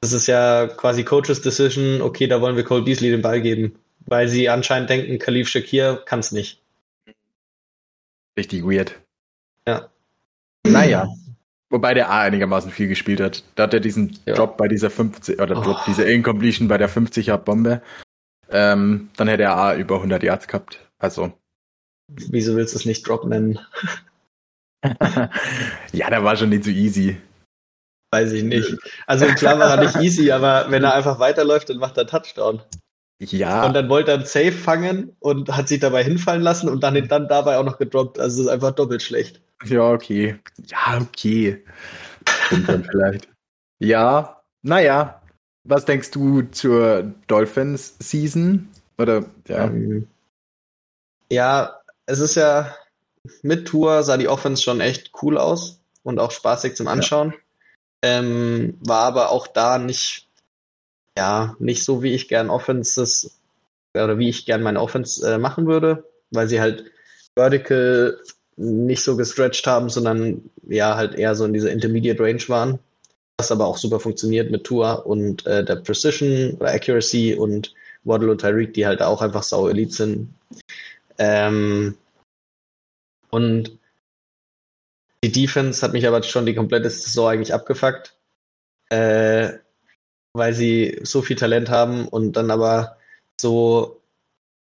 [0.00, 3.78] Das ist ja quasi Coaches Decision, okay, da wollen wir Cole Beasley den Ball geben.
[4.06, 6.62] Weil sie anscheinend denken, Khalif Shakir kann es nicht.
[8.38, 8.98] Richtig weird.
[9.66, 9.90] Ja.
[10.66, 11.08] Naja.
[11.70, 13.42] Wobei der A einigermaßen viel gespielt hat.
[13.56, 14.34] Da hat er diesen ja.
[14.34, 15.62] Drop bei dieser 50, oder oh.
[15.62, 17.82] Drop, diese Incompletion bei der 50er Bombe.
[18.48, 20.78] Ähm, dann hätte er A über 100 Yards gehabt.
[20.98, 21.32] Also.
[22.08, 23.58] Wieso willst du es nicht Drop nennen?
[25.92, 27.16] ja, der war schon nicht so easy.
[28.12, 28.76] Weiß ich nicht.
[29.06, 32.62] Also klar war er nicht easy, aber wenn er einfach weiterläuft, dann macht er Touchdown.
[33.18, 33.66] Ja.
[33.66, 37.08] Und dann wollte er einen Safe fangen und hat sich dabei hinfallen lassen und dann,
[37.08, 38.18] dann dabei auch noch gedroppt.
[38.18, 39.40] Also es ist einfach doppelt schlecht.
[39.64, 40.38] Ja, okay.
[40.66, 41.64] Ja, okay.
[42.50, 43.28] Und dann vielleicht.
[43.78, 45.22] Ja, naja.
[45.64, 48.68] Was denkst du zur Dolphins-Season?
[48.98, 49.64] Oder, ja.
[49.64, 50.06] Ähm,
[51.30, 52.74] ja, es ist ja,
[53.42, 57.32] mit Tour sah die Offense schon echt cool aus und auch spaßig zum Anschauen.
[57.32, 57.38] Ja.
[58.02, 60.25] Ähm, war aber auch da nicht,
[61.16, 63.38] ja, nicht so, wie ich gern Offenses
[63.94, 66.84] oder wie ich gern meine Offense äh, machen würde, weil sie halt
[67.34, 68.18] vertical
[68.56, 72.78] nicht so gestretched haben, sondern ja halt eher so in dieser Intermediate Range waren.
[73.38, 77.74] Was aber auch super funktioniert mit Tour und äh, der Precision oder Accuracy und
[78.04, 80.34] Waddle und Tyreek, die halt auch einfach sau Elite sind.
[81.18, 81.96] Ähm,
[83.30, 83.78] und
[85.22, 88.16] die Defense hat mich aber schon die komplette Saison eigentlich abgefuckt,
[88.88, 89.55] äh,
[90.36, 92.96] weil sie so viel Talent haben und dann aber
[93.40, 94.00] so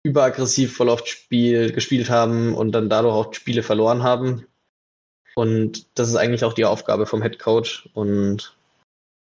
[0.05, 4.47] überaggressiv voll oft Spiel gespielt haben und dann dadurch auch Spiele verloren haben.
[5.35, 7.89] Und das ist eigentlich auch die Aufgabe vom Head Coach.
[7.95, 8.57] Und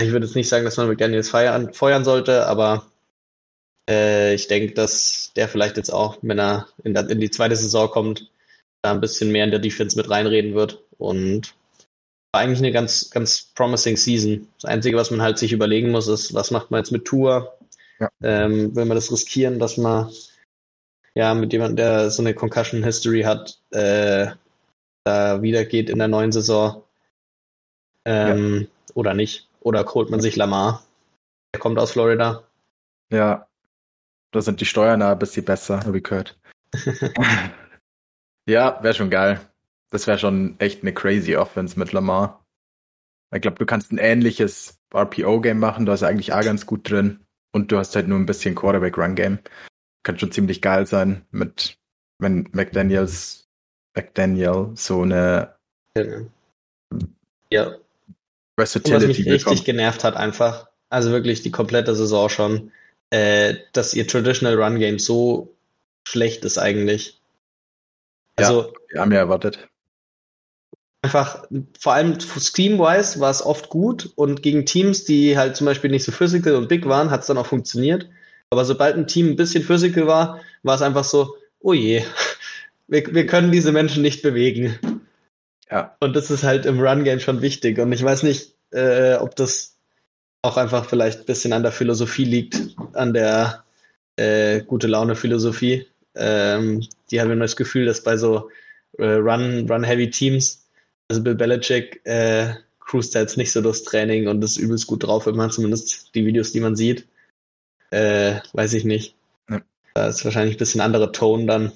[0.01, 2.85] ich würde jetzt nicht sagen, dass man mit Daniels feiern, feuern sollte, aber
[3.89, 7.55] äh, ich denke, dass der vielleicht jetzt auch, wenn er in, der, in die zweite
[7.55, 8.31] Saison kommt,
[8.81, 10.81] da ein bisschen mehr in der Defense mit reinreden wird.
[10.97, 11.53] Und
[12.31, 14.47] eigentlich eine ganz, ganz promising Season.
[14.61, 17.57] Das Einzige, was man halt sich überlegen muss, ist, was macht man jetzt mit Tour?
[17.99, 18.09] Ja.
[18.21, 20.11] Ähm, will man das riskieren, dass man
[21.15, 24.27] ja mit jemandem, der so eine Concussion History hat, äh,
[25.03, 26.83] da wieder geht in der neuen Saison?
[28.05, 28.93] Ähm, ja.
[28.93, 29.47] Oder nicht?
[29.61, 30.83] Oder holt man sich Lamar?
[31.53, 32.43] Der kommt aus Florida.
[33.11, 33.47] Ja.
[34.31, 36.37] Da sind die Steuern ein bisschen besser, habe ich gehört.
[38.47, 39.41] ja, wäre schon geil.
[39.91, 42.45] Das wäre schon echt eine crazy Offense mit Lamar.
[43.33, 47.25] Ich glaube, du kannst ein ähnliches RPO-Game machen, da ist eigentlich auch ganz gut drin.
[47.51, 49.39] Und du hast halt nur ein bisschen Quarterback-Run-Game.
[50.03, 51.77] Kann schon ziemlich geil sein, mit
[52.19, 53.47] wenn McDaniels
[53.95, 55.55] McDaniel so eine
[57.49, 57.75] ja.
[58.57, 59.31] Versatility was mich bekommt.
[59.31, 62.71] richtig genervt hat einfach, also wirklich die komplette Saison schon,
[63.09, 65.55] äh, dass ihr Traditional Run Game so
[66.07, 67.19] schlecht ist eigentlich.
[68.35, 69.69] Also, ja, wir haben ja erwartet.
[71.01, 71.45] Einfach,
[71.79, 76.03] vor allem Scheme-wise war es oft gut und gegen Teams, die halt zum Beispiel nicht
[76.03, 78.09] so physical und big waren, hat es dann auch funktioniert.
[78.49, 82.03] Aber sobald ein Team ein bisschen physical war, war es einfach so, oh je,
[82.87, 84.77] wir, wir können diese Menschen nicht bewegen.
[85.71, 85.95] Ja.
[85.99, 87.79] Und das ist halt im Run-Game schon wichtig.
[87.79, 89.75] Und ich weiß nicht, äh, ob das
[90.41, 93.63] auch einfach vielleicht ein bisschen an der Philosophie liegt, an der
[94.15, 95.85] äh, gute Laune-Philosophie.
[96.15, 98.49] Ähm, die haben immer das Gefühl, dass bei so
[98.97, 100.65] äh, Run-Heavy-Teams,
[101.09, 105.25] also Bill Belichick, äh, cruist jetzt nicht so das Training und ist übelst gut drauf,
[105.25, 107.07] wenn man zumindest die Videos, die man sieht.
[107.91, 109.15] Äh, weiß ich nicht.
[109.49, 109.61] Ja.
[109.93, 111.71] Da ist wahrscheinlich ein bisschen anderer Ton dann.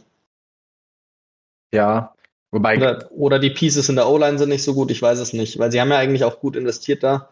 [1.74, 2.13] Ja,
[2.52, 2.78] wobei.
[2.78, 5.58] Oder, oder die Pieces in der O-Line sind nicht so gut, ich weiß es nicht,
[5.58, 7.30] weil sie haben ja eigentlich auch gut investiert da.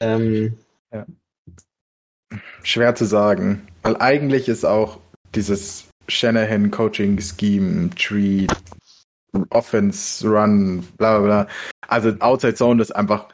[0.00, 0.58] Ähm,
[0.92, 1.06] ja.
[2.62, 4.98] Schwer zu sagen, weil eigentlich ist auch
[5.34, 8.46] dieses Shanahan Coaching Scheme, Tree,
[9.50, 11.48] Offense, Run, bla bla bla.
[11.86, 13.28] Also Outside Zone ist einfach,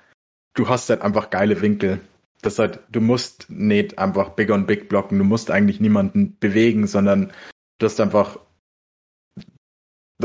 [0.55, 2.01] du hast halt einfach geile Winkel.
[2.43, 6.87] Das halt, du musst nicht einfach big on big blocken, du musst eigentlich niemanden bewegen,
[6.87, 7.33] sondern
[7.79, 8.39] du hast einfach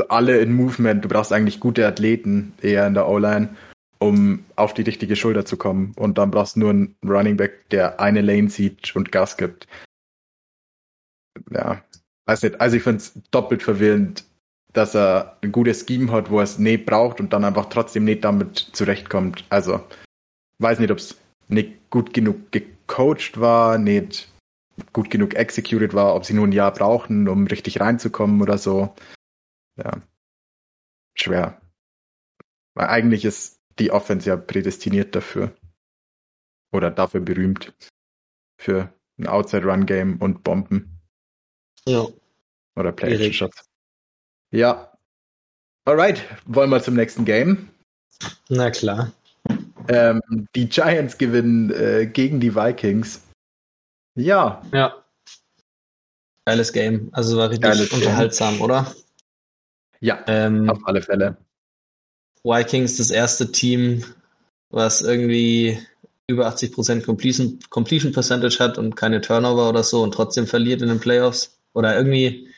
[0.08, 1.04] alle in Movement.
[1.04, 3.56] Du brauchst eigentlich gute Athleten eher in der O-Line,
[3.98, 5.92] um auf die richtige Schulter zu kommen.
[5.96, 9.66] Und dann brauchst du nur einen Running Back, der eine Lane sieht und Gas gibt.
[11.50, 11.82] Ja,
[12.26, 12.60] weiß nicht.
[12.60, 14.24] Also ich finde es doppelt verwirrend,
[14.78, 18.04] dass er ein gutes Scheme hat, wo er es nicht braucht und dann einfach trotzdem
[18.04, 19.44] nicht damit zurechtkommt.
[19.50, 19.84] Also
[20.58, 24.32] weiß nicht, ob es nicht gut genug gecoacht war, nicht
[24.92, 28.94] gut genug executed war, ob sie nur ein Jahr brauchen, um richtig reinzukommen oder so
[29.76, 30.00] ja,
[31.14, 31.60] schwer.
[32.74, 35.56] Weil eigentlich ist die Offense ja prädestiniert dafür.
[36.72, 37.74] Oder dafür berühmt.
[38.60, 41.00] Für ein Outside-Run-Game und Bomben.
[41.84, 42.06] Ja.
[42.76, 43.68] Oder Play-Shots.
[44.50, 44.92] Ja.
[45.84, 47.68] Alright, wollen wir zum nächsten Game?
[48.48, 49.12] Na klar.
[49.88, 50.20] Ähm,
[50.54, 53.22] die Giants gewinnen äh, gegen die Vikings.
[54.14, 54.62] Ja.
[54.72, 55.02] Ja.
[56.44, 57.08] Geiles Game.
[57.12, 58.62] Also war richtig Geiles unterhaltsam, Game.
[58.62, 58.94] oder?
[60.00, 61.36] Ja, ähm, auf alle Fälle.
[62.44, 64.04] Vikings das erste Team,
[64.70, 65.78] was irgendwie
[66.26, 70.88] über 80% Completion, Completion Percentage hat und keine Turnover oder so und trotzdem verliert in
[70.88, 71.58] den Playoffs.
[71.72, 72.48] Oder irgendwie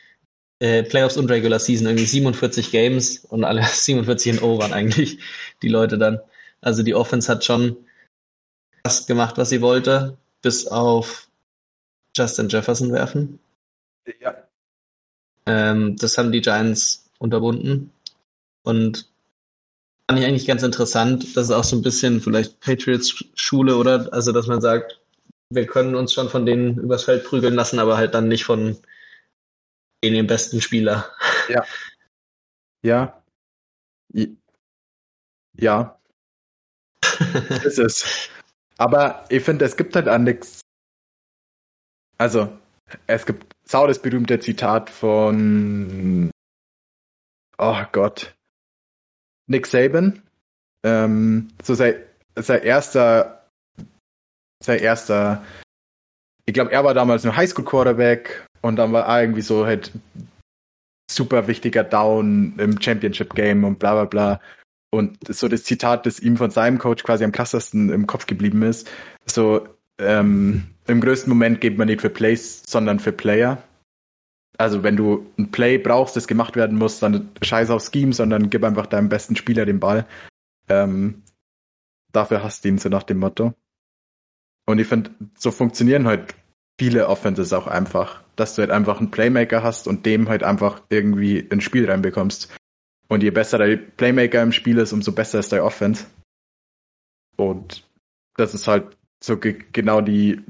[0.60, 5.18] äh, Playoffs und Regular Season, irgendwie 47 Games und alle 47 in O waren eigentlich
[5.62, 6.20] die Leute dann.
[6.60, 7.76] Also die Offense hat schon
[8.84, 11.28] fast gemacht, was sie wollte, bis auf
[12.16, 13.38] Justin Jefferson werfen.
[14.20, 14.36] Ja.
[15.46, 17.92] Ähm, das haben die Giants unterbunden.
[18.62, 19.08] Und
[20.08, 21.36] fand ich eigentlich ganz interessant.
[21.36, 24.12] Das ist auch so ein bisschen vielleicht Patriots-Schule, oder?
[24.12, 25.00] Also, dass man sagt,
[25.50, 28.76] wir können uns schon von denen übers Feld prügeln lassen, aber halt dann nicht von
[30.02, 31.10] den besten Spieler.
[31.48, 31.64] Ja.
[32.82, 33.22] Ja.
[35.56, 36.00] Ja.
[37.64, 38.30] ist es.
[38.78, 40.60] Aber ich finde, es gibt halt auch nichts.
[42.16, 42.58] Also,
[43.06, 46.30] es gibt sau das berühmte Zitat von
[47.60, 48.34] oh Gott,
[49.46, 50.22] Nick Saban.
[50.82, 52.02] Ähm, so sein,
[52.36, 53.46] sein erster,
[54.62, 55.44] sein erster,
[56.46, 59.92] ich glaube, er war damals nur Highschool-Quarterback und dann war irgendwie so halt
[61.10, 64.40] super wichtiger Down im Championship-Game und bla bla bla.
[64.92, 68.62] Und so das Zitat, das ihm von seinem Coach quasi am krassesten im Kopf geblieben
[68.62, 68.90] ist,
[69.26, 69.68] so
[69.98, 73.62] ähm, im größten Moment geht man nicht für Plays, sondern für Player
[74.60, 78.50] also wenn du ein Play brauchst, das gemacht werden muss, dann scheiß auf Scheme, sondern
[78.50, 80.06] gib einfach deinem besten Spieler den Ball.
[80.68, 81.22] Ähm,
[82.12, 83.54] dafür hast du ihn, so nach dem Motto.
[84.66, 86.34] Und ich finde, so funktionieren halt
[86.78, 90.82] viele Offenses auch einfach, dass du halt einfach einen Playmaker hast und dem halt einfach
[90.88, 92.52] irgendwie ins Spiel reinbekommst.
[93.08, 96.06] Und je besser der Playmaker im Spiel ist, umso besser ist der Offense.
[97.36, 97.86] Und
[98.36, 100.40] das ist halt so genau die,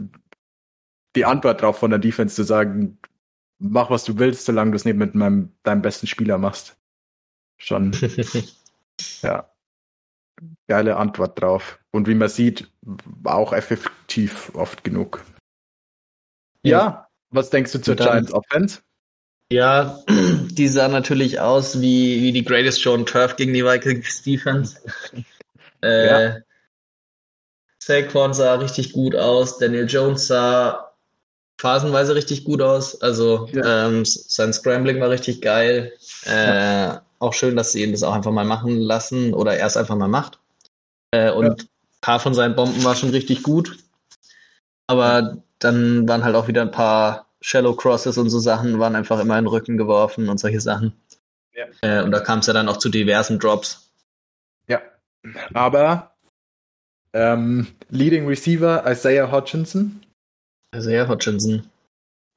[1.16, 2.98] die Antwort drauf von der Defense zu sagen,
[3.58, 6.78] mach was du willst, solange du es nicht mit meinem, deinem besten Spieler machst.
[7.58, 7.92] Schon.
[9.22, 9.50] ja.
[10.68, 11.80] Geile Antwort drauf.
[11.90, 15.24] Und wie man sieht, war auch effektiv oft genug.
[16.62, 18.80] Ja, ja was denkst du zur dann, Giants Offense?
[19.52, 24.22] Ja, die sah natürlich aus wie, wie die Greatest Show on Turf gegen die Vikings
[24.22, 24.78] Defense.
[25.82, 26.36] äh, ja.
[27.82, 30.90] Saquon sah richtig gut aus, Daniel Jones sah
[31.60, 33.00] phasenweise richtig gut aus.
[33.02, 33.86] Also ja.
[33.86, 35.92] ähm, sein Scrambling war richtig geil.
[36.26, 37.02] Äh, ja.
[37.18, 40.08] Auch schön, dass sie ihn das auch einfach mal machen lassen oder erst einfach mal
[40.08, 40.38] macht.
[41.10, 41.68] Äh, und ein
[42.00, 43.76] paar von seinen Bomben war schon richtig gut.
[44.86, 49.20] Aber dann waren halt auch wieder ein paar Shallow Crosses und so Sachen, waren einfach
[49.20, 50.92] immer in den Rücken geworfen und solche Sachen.
[51.54, 51.66] Ja.
[51.82, 53.90] Äh, und da kam es ja dann auch zu diversen Drops.
[54.68, 54.80] Ja,
[55.54, 56.14] aber
[57.12, 60.02] ähm, Leading Receiver Isaiah Hutchinson.
[60.74, 61.64] Isaiah Hutchinson.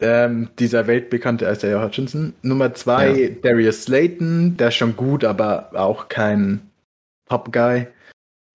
[0.01, 2.33] Ähm, dieser weltbekannte Isaiah Hutchinson.
[2.41, 3.29] Nummer zwei, ja.
[3.29, 6.71] Darius Slayton, der ist schon gut, aber auch kein
[7.29, 7.87] Top-Guy.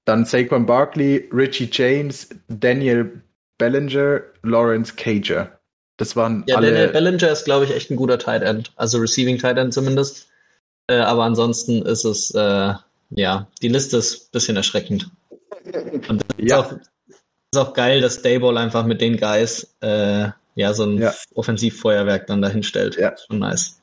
[0.04, 3.22] Dann Saquon Barkley, Richie James, Daniel
[3.58, 5.58] Bellinger, Lawrence Cager.
[5.96, 6.70] Das waren ja, alle.
[6.70, 8.72] Daniel Bellinger ist, glaube ich, echt ein guter Tight End.
[8.76, 10.28] Also Receiving Tight End zumindest.
[10.86, 12.74] Äh, aber ansonsten ist es, äh,
[13.10, 15.10] ja, die Liste ist ein bisschen erschreckend.
[16.08, 16.60] Und ja.
[16.60, 20.98] ist, auch, ist auch geil, dass Dayball einfach mit den Guys äh, ja so ein
[20.98, 21.14] ja.
[21.34, 22.96] Offensivfeuerwerk dann dahin stellt.
[22.96, 23.14] Ja.
[23.26, 23.78] Schon nice.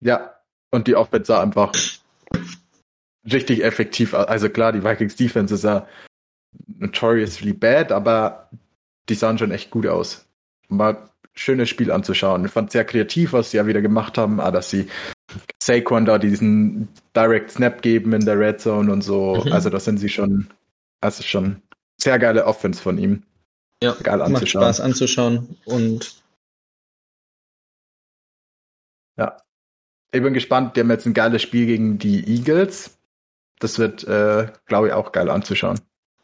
[0.00, 0.34] Ja,
[0.70, 1.72] und die Offense sah einfach
[3.30, 4.26] richtig effektiv aus.
[4.26, 5.86] Also klar, die Vikings Defense ist ja
[6.66, 8.50] notoriously bad, aber
[9.08, 10.26] die sahen schon echt gut aus.
[10.68, 12.44] War schönes Spiel anzuschauen.
[12.44, 14.88] Ich fand sehr kreativ, was sie ja wieder gemacht haben, ah, dass sie
[15.62, 19.42] Saquon da diesen Direct Snap geben in der Red Zone und so.
[19.44, 19.52] Mhm.
[19.52, 20.48] Also das sind sie schon,
[21.00, 21.62] also schon
[22.00, 23.22] sehr geile Offense von ihm.
[23.82, 24.32] Ja, Geil anzuschauen.
[24.32, 26.22] macht Spaß anzuschauen und
[29.16, 29.36] ja.
[30.10, 32.98] Ich bin gespannt, die haben jetzt ein geiles Spiel gegen die Eagles.
[33.60, 35.78] Das wird, äh, glaube ich, auch geil anzuschauen.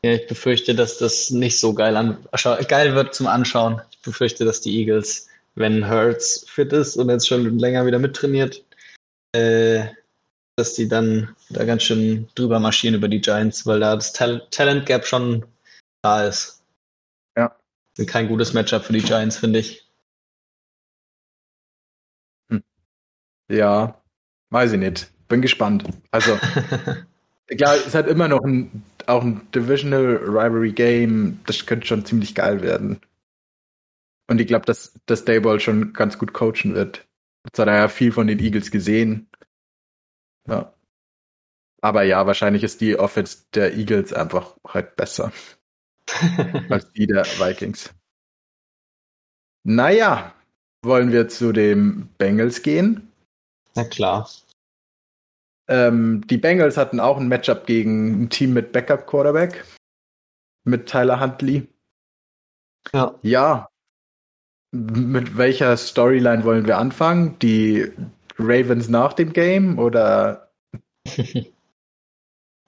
[0.04, 2.18] Ja, ich befürchte, dass das nicht so geil, an
[2.68, 3.80] geil wird zum Anschauen.
[3.90, 8.62] Ich befürchte, dass die Eagles, wenn Hurts fit ist und jetzt schon länger wieder mittrainiert,
[9.32, 9.86] äh,
[10.56, 14.46] dass die dann da ganz schön drüber marschieren über die Giants, weil da das Tal
[14.50, 15.46] Talent Gap schon
[16.02, 16.62] da ist.
[17.34, 17.56] Ja.
[18.06, 19.88] Kein gutes Matchup für die Giants, finde ich.
[22.50, 22.62] Hm.
[23.50, 24.02] Ja,
[24.50, 25.10] weiß ich nicht.
[25.28, 25.84] Bin gespannt.
[26.10, 26.38] Also,
[27.56, 32.34] klar, es hat immer noch ein auch ein Divisional Rivalry Game, das könnte schon ziemlich
[32.34, 33.00] geil werden.
[34.28, 37.06] Und ich glaube, dass, dass Dayball schon ganz gut coachen wird.
[37.44, 39.28] Jetzt hat er ja viel von den Eagles gesehen.
[40.48, 40.74] Ja.
[41.82, 45.32] Aber ja, wahrscheinlich ist die Offense der Eagles einfach halt besser
[46.70, 47.94] als die der Vikings.
[49.64, 50.34] Naja,
[50.82, 53.12] wollen wir zu dem Bengals gehen?
[53.74, 54.28] Na klar.
[55.68, 59.64] Ähm, die Bengals hatten auch ein Matchup gegen ein Team mit Backup-Quarterback.
[60.64, 61.68] Mit Tyler Huntley.
[62.92, 63.14] Ja.
[63.22, 63.68] Ja.
[64.72, 67.38] Mit welcher Storyline wollen wir anfangen?
[67.38, 67.92] Die
[68.38, 70.50] Ravens nach dem Game oder?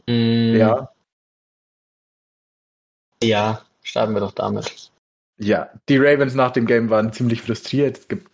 [0.06, 0.56] mm.
[0.56, 0.92] Ja.
[3.22, 4.92] Ja, starten wir doch damit.
[5.38, 7.98] Ja, die Ravens nach dem Game waren ziemlich frustriert.
[7.98, 8.30] Es gibt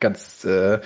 [0.00, 0.80] ganz äh,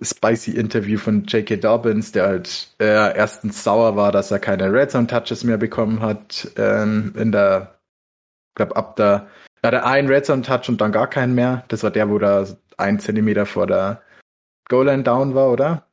[0.00, 1.56] spicy Interview von J.K.
[1.56, 6.00] Dobbins, der halt äh, erstens sauer war, dass er keine Red Zone Touches mehr bekommen
[6.00, 7.78] hat ähm, in der,
[8.54, 9.26] glaube ab da,
[9.60, 11.64] da hat er einen Red Zone Touch und dann gar keinen mehr.
[11.68, 14.02] Das war der, wo da ein Zentimeter vor der
[14.68, 15.86] Goal Line down war, oder?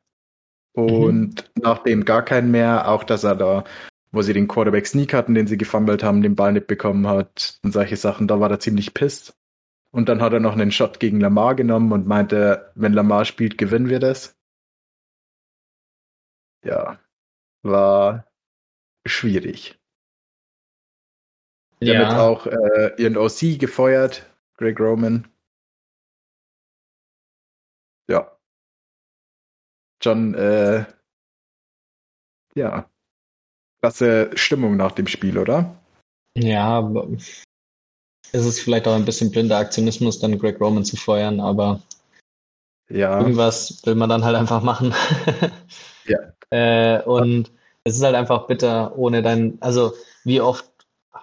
[0.72, 1.62] Und mhm.
[1.62, 3.64] nachdem gar keinen mehr, auch dass er da,
[4.12, 7.58] wo sie den Quarterback Sneak hatten, den sie gefummelt haben, den Ball nicht bekommen hat
[7.62, 9.34] und solche Sachen, da war er ziemlich pisst.
[9.92, 13.58] Und dann hat er noch einen Shot gegen Lamar genommen und meinte, wenn Lamar spielt,
[13.58, 14.38] gewinnen wir das.
[16.64, 17.00] Ja,
[17.62, 18.30] war
[19.06, 19.78] schwierig.
[21.80, 21.94] Ja.
[21.94, 25.26] Damit auch äh, ihren OC gefeuert, Greg Roman.
[28.08, 28.36] Ja.
[30.02, 30.84] John, äh,
[32.54, 32.90] ja.
[33.80, 35.82] Klasse Stimmung nach dem Spiel, oder?
[36.36, 36.82] Ja,
[38.32, 41.80] ist es vielleicht auch ein bisschen blinder Aktionismus, dann Greg Roman zu feuern, aber
[42.88, 43.18] ja.
[43.18, 44.94] irgendwas will man dann halt einfach machen.
[46.06, 46.18] ja.
[46.50, 47.50] Äh, und
[47.84, 49.92] es ist halt einfach bitter, ohne dein, also
[50.24, 50.66] wie oft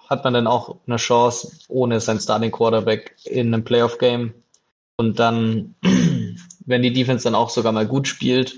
[0.10, 4.34] hat man dann auch eine Chance ohne sein Starting Quarterback in einem Playoff Game
[4.98, 5.76] und dann,
[6.66, 8.56] wenn die Defense dann auch sogar mal gut spielt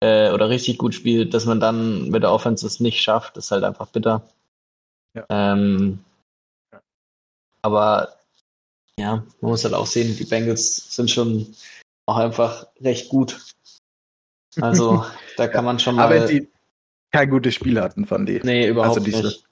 [0.00, 3.50] äh, oder richtig gut spielt, dass man dann mit der Offense es nicht schafft, ist
[3.50, 4.22] halt einfach bitter.
[5.14, 5.24] Ja.
[5.28, 6.00] Ähm,
[7.62, 8.16] aber
[8.98, 11.54] ja, man muss halt auch sehen, die Bengals sind schon
[12.06, 13.40] auch einfach recht gut.
[14.60, 15.04] Also
[15.36, 16.04] da kann man schon mal.
[16.04, 16.48] Aber die
[17.12, 18.44] kein gutes Spiel hatten, fand ich.
[18.44, 19.44] Nee, überhaupt also diese, nicht.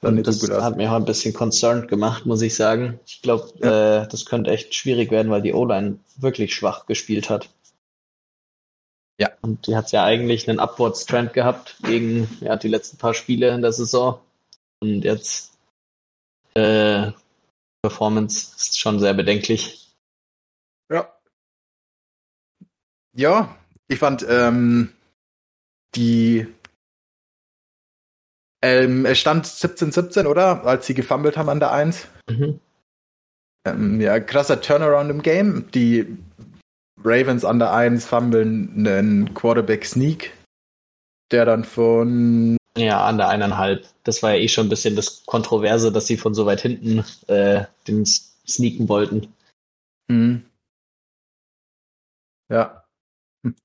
[0.00, 3.00] Und das so hat mich auch ein bisschen concerned gemacht, muss ich sagen.
[3.04, 4.02] Ich glaube, ja.
[4.02, 7.48] äh, das könnte echt schwierig werden, weil die O-Line wirklich schwach gespielt hat.
[9.20, 9.30] Ja.
[9.42, 13.62] Und die hat ja eigentlich einen Upwards-Trend gehabt gegen ja, die letzten paar Spiele in
[13.62, 14.20] der Saison.
[14.80, 15.57] Und jetzt
[16.58, 17.12] äh,
[17.82, 19.94] Performance ist schon sehr bedenklich.
[20.90, 21.12] Ja.
[23.16, 23.56] Ja,
[23.88, 24.92] ich fand ähm,
[25.94, 26.46] die
[28.62, 30.64] ähm, es stand 17-17, oder?
[30.64, 32.08] Als sie gefummelt haben an der 1.
[32.28, 32.60] Mhm.
[33.66, 35.70] Ähm, ja, krasser Turnaround im Game.
[35.72, 36.18] Die
[37.04, 40.32] Ravens an der 1 fummeln einen Quarterback Sneak,
[41.30, 42.57] der dann von.
[42.78, 43.86] Ja, an der eineinhalb.
[44.04, 47.04] Das war ja eh schon ein bisschen das Kontroverse, dass sie von so weit hinten
[47.26, 49.34] äh, den sneaken wollten.
[50.08, 50.44] Mhm.
[52.50, 52.84] Ja.
[53.44, 53.54] Hm.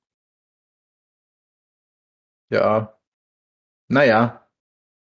[2.51, 2.95] Ja.
[3.89, 4.47] Naja,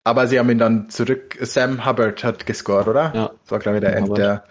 [0.04, 1.38] aber sie haben ihn dann zurück.
[1.40, 3.14] Sam Hubbard hat gescored, oder?
[3.14, 3.28] Ja.
[3.28, 4.46] Das war, glaube ich, der End, der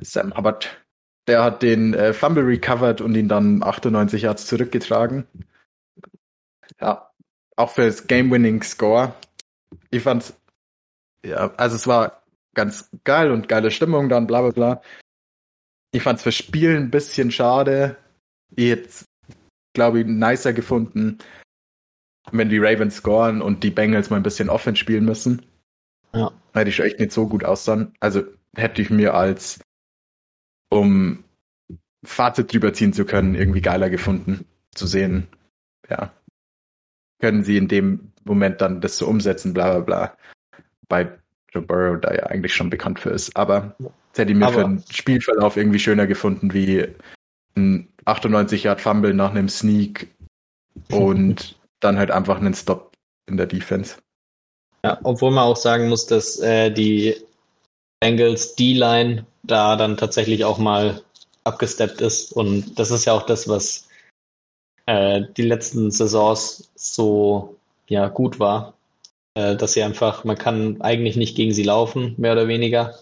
[0.00, 0.84] Sam Hubbard.
[1.28, 5.26] Der hat den äh, Fumble recovered und ihn dann 98 Yards zurückgetragen.
[6.80, 7.07] Ja,
[7.58, 9.14] auch für das Game-Winning-Score.
[9.90, 10.34] Ich fand's,
[11.24, 12.22] ja, also es war
[12.54, 14.82] ganz geil und geile Stimmung dann, bla bla bla.
[15.90, 17.96] Ich fand's für Spielen ein bisschen schade.
[18.54, 19.04] Ich hätte,
[19.74, 21.18] glaube ich, nicer gefunden,
[22.30, 25.44] wenn die Ravens scoren und die Bengals mal ein bisschen Offense spielen müssen.
[26.14, 26.30] Ja.
[26.54, 27.92] Hätte ich echt nicht so gut aussahen.
[28.00, 28.22] Also
[28.54, 29.60] hätte ich mir als,
[30.70, 31.24] um
[32.04, 35.26] Fazit drüber ziehen zu können, irgendwie geiler gefunden, zu sehen.
[35.88, 36.12] Ja.
[37.20, 40.16] Können sie in dem Moment dann das so umsetzen, bla bla bla.
[40.88, 41.18] Bei
[41.52, 43.36] Joe Burrow da ja eigentlich schon bekannt für ist.
[43.36, 46.86] Aber das hätte ich mir Aber für einen Spielverlauf irgendwie schöner gefunden, wie
[47.56, 50.08] ein 98 Yard Fumble nach einem Sneak
[50.90, 52.92] und dann halt einfach einen Stop
[53.26, 53.96] in der Defense.
[54.84, 57.16] Ja, obwohl man auch sagen muss, dass äh, die
[58.00, 61.02] Bengals D-Line da dann tatsächlich auch mal
[61.44, 62.32] abgesteppt ist.
[62.32, 63.87] Und das ist ja auch das, was
[64.88, 67.56] äh, die letzten Saisons so
[67.88, 68.72] ja, gut war.
[69.34, 72.98] Äh, dass sie einfach, man kann eigentlich nicht gegen sie laufen, mehr oder weniger.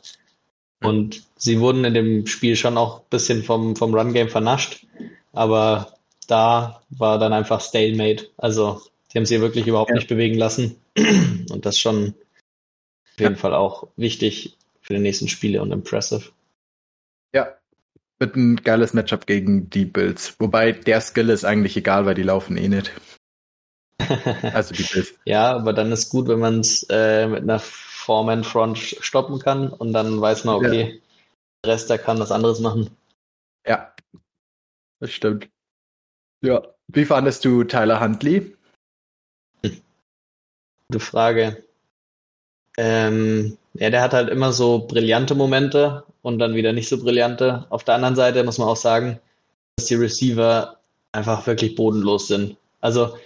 [0.83, 4.85] Und sie wurden in dem Spiel schon auch ein bisschen vom, vom Run-Game vernascht.
[5.33, 5.95] Aber
[6.27, 8.31] da war dann einfach Stalemate.
[8.37, 8.83] Also
[9.13, 9.97] die haben sie wirklich überhaupt ja.
[9.97, 10.77] nicht bewegen lassen.
[10.99, 12.15] Und das schon
[13.13, 13.39] auf jeden ja.
[13.39, 16.31] Fall auch wichtig für die nächsten Spiele und impressive.
[17.33, 17.57] Ja,
[18.19, 20.37] wird ein geiles Matchup gegen die Bills.
[20.39, 22.93] Wobei der Skill ist eigentlich egal, weil die laufen eh nicht.
[23.99, 25.15] Also die Bills.
[25.25, 29.93] ja, aber dann ist gut, wenn man es äh, mit einer Foreman-Front stoppen kann und
[29.93, 31.01] dann weiß man, okay, ja.
[31.65, 32.91] der Rest, der kann was anderes machen.
[33.67, 33.93] Ja,
[35.01, 35.49] das stimmt.
[36.43, 36.63] Ja.
[36.89, 38.57] Wie fandest du Tyler Huntley?
[39.63, 41.65] Gute Frage.
[42.77, 47.67] Ähm, ja, der hat halt immer so brillante Momente und dann wieder nicht so brillante.
[47.71, 49.21] Auf der anderen Seite muss man auch sagen,
[49.77, 50.77] dass die Receiver
[51.13, 52.57] einfach wirklich bodenlos sind.
[52.81, 53.17] Also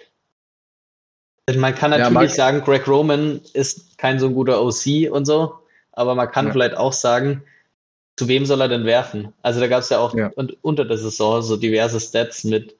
[1.56, 5.54] man kann natürlich ja, sagen, Greg Roman ist kein so ein guter OC und so,
[5.92, 6.52] aber man kann ja.
[6.52, 7.42] vielleicht auch sagen,
[8.18, 9.32] zu wem soll er denn werfen?
[9.40, 10.30] Also da gab es ja auch ja.
[10.60, 12.76] unter der Saison so diverse Stats mit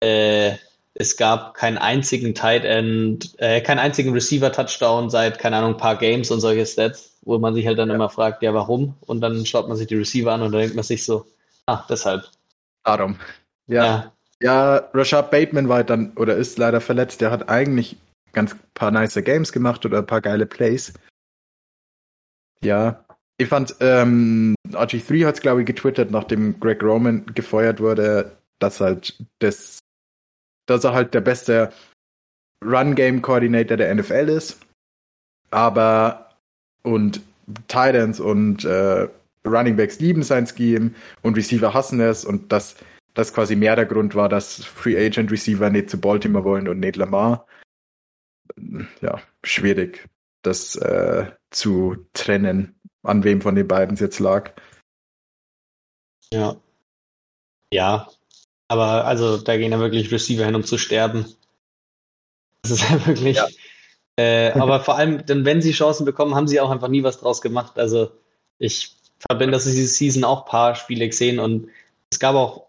[0.00, 0.52] äh,
[0.94, 6.30] es gab keinen einzigen Tight End, äh, keinen einzigen Receiver-Touchdown seit, keine Ahnung, paar Games
[6.30, 7.94] und solche Stats, wo man sich halt dann ja.
[7.94, 8.94] immer fragt, ja, warum?
[9.00, 11.26] Und dann schaut man sich die Receiver an und dann denkt man sich so,
[11.66, 12.28] ah, deshalb.
[12.84, 13.16] Darum.
[13.66, 13.84] Ja.
[13.84, 17.20] Ja, ja Rashad Bateman war dann oder ist leider verletzt.
[17.20, 17.96] Der hat eigentlich
[18.32, 20.92] ganz paar nice Games gemacht oder ein paar geile Plays.
[22.62, 23.04] Ja.
[23.38, 28.80] Ich fand, ähm, RG3 hat es, glaube ich, getwittert, nachdem Greg Roman gefeuert wurde, dass
[28.80, 29.78] halt das
[30.72, 31.72] dass er halt der beste
[32.64, 34.60] Run-Game-Coordinator der NFL ist.
[35.50, 36.30] Aber
[36.82, 37.20] und
[37.68, 39.08] Titans und äh,
[39.46, 40.92] Running Backs lieben sein Scheme
[41.22, 42.76] und Receiver hassen es und dass
[43.14, 46.80] das quasi mehr der Grund war, dass Free Agent Receiver nicht zu Baltimore wollen und
[46.80, 47.46] nicht Lamar.
[49.00, 50.08] Ja, schwierig,
[50.42, 54.52] das äh, zu trennen, an wem von den beiden es jetzt lag.
[56.32, 56.56] Ja.
[57.72, 58.08] Ja,
[58.72, 61.26] aber also da gehen ja wirklich Receiver hin, um zu sterben.
[62.62, 63.36] Das ist ja wirklich.
[63.36, 63.46] Ja.
[64.16, 67.20] Äh, aber vor allem, denn wenn sie Chancen bekommen, haben sie auch einfach nie was
[67.20, 67.78] draus gemacht.
[67.78, 68.12] Also
[68.58, 68.96] ich
[69.28, 71.68] verbinde das diese Season auch ein paar Spiele gesehen und
[72.10, 72.66] es gab auch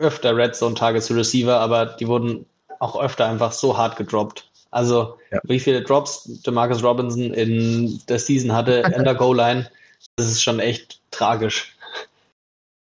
[0.00, 2.46] öfter Red Zone Tage zu Receiver, aber die wurden
[2.80, 4.50] auch öfter einfach so hart gedroppt.
[4.72, 5.38] Also ja.
[5.44, 9.70] wie viele Drops Demarcus Robinson in der Season hatte in der Goal-Line,
[10.16, 11.76] das ist schon echt tragisch.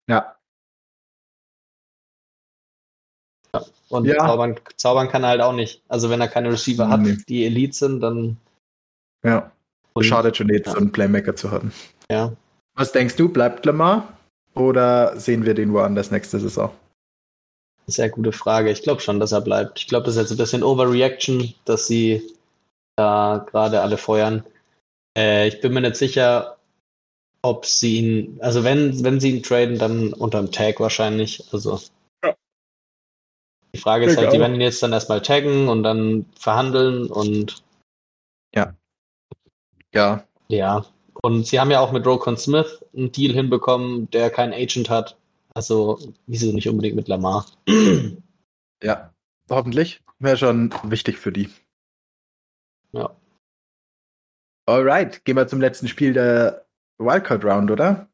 [0.09, 0.37] Ja,
[3.89, 4.19] Und ja.
[4.19, 5.83] zaubern, zaubern kann er halt auch nicht.
[5.89, 7.17] Also wenn er keine Receiver hat, nee.
[7.29, 8.37] die Elite sind, dann.
[9.23, 9.53] Ja.
[9.93, 10.73] Und, Schadet schon jetzt, ja.
[10.73, 11.73] so einen Playmaker zu haben.
[12.11, 12.33] Ja.
[12.75, 14.09] Was denkst du, bleibt Lamar?
[14.55, 16.71] Oder sehen wir den woanders nächste Saison?
[17.87, 18.71] Sehr gute Frage.
[18.71, 19.79] Ich glaube schon, dass er bleibt.
[19.79, 22.23] Ich glaube, das ist jetzt ein bisschen Overreaction, dass sie
[22.97, 24.45] da gerade alle feuern.
[25.17, 26.57] Äh, ich bin mir nicht sicher,
[27.43, 31.45] ob sie ihn, also wenn, wenn sie ihn traden, dann unterm Tag wahrscheinlich.
[31.53, 31.81] Also.
[33.75, 34.33] Die Frage ist ich halt, auch.
[34.33, 37.63] die werden ihn jetzt dann erstmal taggen und dann verhandeln und
[38.55, 38.75] ja.
[39.93, 40.25] Ja.
[40.49, 40.87] Ja.
[41.23, 45.17] Und sie haben ja auch mit Rokon Smith einen Deal hinbekommen, der keinen Agent hat.
[45.55, 47.47] Also, wieso nicht unbedingt mit Lamar?
[48.83, 49.13] ja,
[49.51, 50.03] hoffentlich.
[50.19, 51.49] Wäre schon wichtig für die.
[52.93, 53.17] Ja.
[54.67, 56.65] Alright, gehen wir zum letzten Spiel der
[56.99, 58.09] Wildcard Round, oder?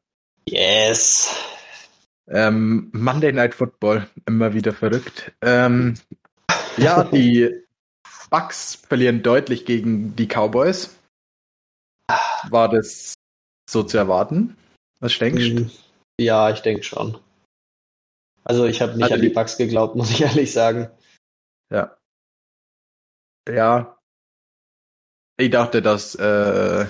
[0.47, 1.35] Yes.
[2.33, 5.33] Ähm, Monday Night Football, immer wieder verrückt.
[5.41, 5.95] Ähm,
[6.77, 7.49] ja, die
[8.29, 10.95] Bucks verlieren deutlich gegen die Cowboys.
[12.49, 13.15] War das
[13.69, 14.55] so zu erwarten?
[15.01, 15.55] Was denkst du?
[15.57, 15.71] Hm,
[16.19, 17.17] ja, ich denke schon.
[18.45, 20.89] Also ich habe nicht also an die Bugs geglaubt, muss ich ehrlich sagen.
[21.69, 21.97] Ja.
[23.49, 23.97] Ja.
[25.37, 26.85] Ich dachte, dass äh,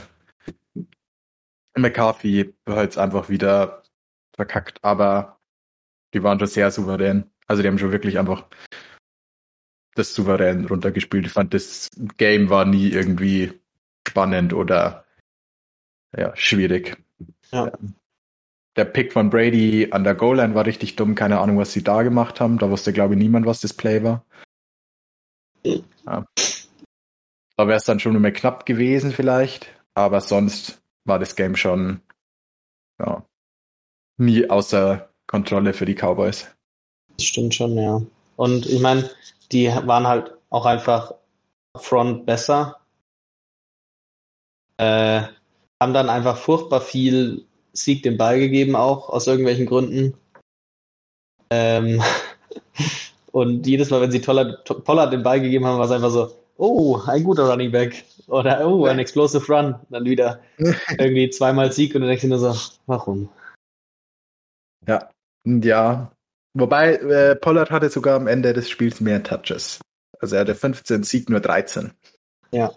[1.75, 3.80] McCarthy halt einfach wieder
[4.35, 5.39] verkackt, aber
[6.13, 7.29] die waren schon sehr souverän.
[7.47, 8.47] Also die haben schon wirklich einfach
[9.95, 11.25] das souverän runtergespielt.
[11.25, 13.59] Ich fand, das Game war nie irgendwie
[14.07, 15.05] spannend oder
[16.15, 16.97] ja, schwierig.
[17.51, 17.71] Ja
[18.75, 21.15] der Pick von Brady an der Goal-Line war richtig dumm.
[21.15, 22.57] Keine Ahnung, was sie da gemacht haben.
[22.57, 24.25] Da wusste, glaube ich, niemand, was das Play war.
[25.63, 26.25] Ja.
[27.57, 29.67] Da wäre es dann schon mehr knapp gewesen vielleicht.
[29.93, 32.01] Aber sonst war das Game schon
[32.99, 33.25] ja,
[34.21, 36.47] nie außer Kontrolle für die Cowboys.
[37.17, 38.01] Das stimmt schon, ja.
[38.37, 39.09] Und ich meine,
[39.51, 41.13] die waren halt auch einfach
[41.75, 42.77] front besser.
[44.77, 45.23] Äh,
[45.79, 50.13] haben dann einfach furchtbar viel Sieg den Ball gegeben, auch aus irgendwelchen Gründen.
[51.49, 52.01] Ähm,
[53.31, 56.31] und jedes Mal, wenn sie Pollard, Pollard den Ball gegeben haben, war es einfach so,
[56.57, 58.03] oh, ein guter Running Back.
[58.27, 59.75] Oder oh, ein Explosive Run.
[59.89, 60.39] Dann wieder
[60.97, 62.55] irgendwie zweimal Sieg und dann denkst du nur so,
[62.85, 63.29] warum?
[64.87, 65.09] Ja,
[65.45, 66.11] ja.
[66.53, 69.79] Wobei äh, Pollard hatte sogar am Ende des Spiels mehr Touches.
[70.19, 71.91] Also er hatte 15, Sieg nur 13.
[72.51, 72.71] Ja.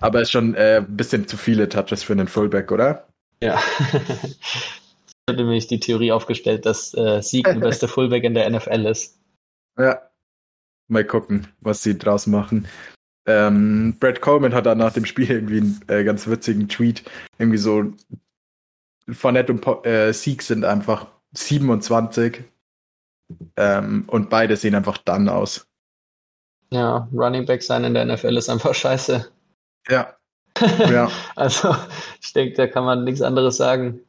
[0.00, 3.06] Aber ist schon äh, ein bisschen zu viele Touches für einen Fullback, oder?
[3.40, 3.62] Ja.
[4.22, 8.86] ich habe nämlich die Theorie aufgestellt, dass äh, Sieg der beste Fullback in der NFL
[8.86, 9.18] ist.
[9.78, 10.02] Ja.
[10.88, 12.66] Mal gucken, was sie draus machen.
[13.26, 17.04] Ähm, Brad Coleman hat dann nach dem Spiel irgendwie einen äh, ganz witzigen Tweet.
[17.38, 17.92] Irgendwie so,
[19.10, 22.44] Fournette und äh, Sieg sind einfach 27
[23.56, 25.66] ähm, und beide sehen einfach dann aus.
[26.72, 29.30] Ja, Running Back sein in der NFL ist einfach scheiße.
[29.88, 30.16] Ja,
[30.90, 31.10] ja.
[31.36, 31.74] also,
[32.20, 34.00] ich denke, da kann man nichts anderes sagen.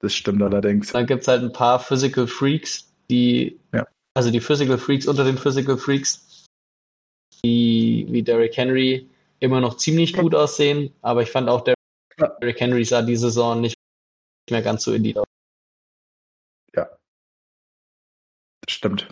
[0.00, 0.92] Das stimmt allerdings.
[0.92, 3.86] Dann gibt es halt ein paar Physical Freaks, die, ja.
[4.14, 6.46] also die Physical Freaks unter den Physical Freaks,
[7.44, 9.08] die wie Derrick Henry
[9.40, 13.75] immer noch ziemlich gut aussehen, aber ich fand auch, Derrick Henry sah die Saison nicht
[14.50, 15.26] mehr ganz so in die aus.
[16.74, 16.88] Ja.
[18.62, 19.08] Das stimmt.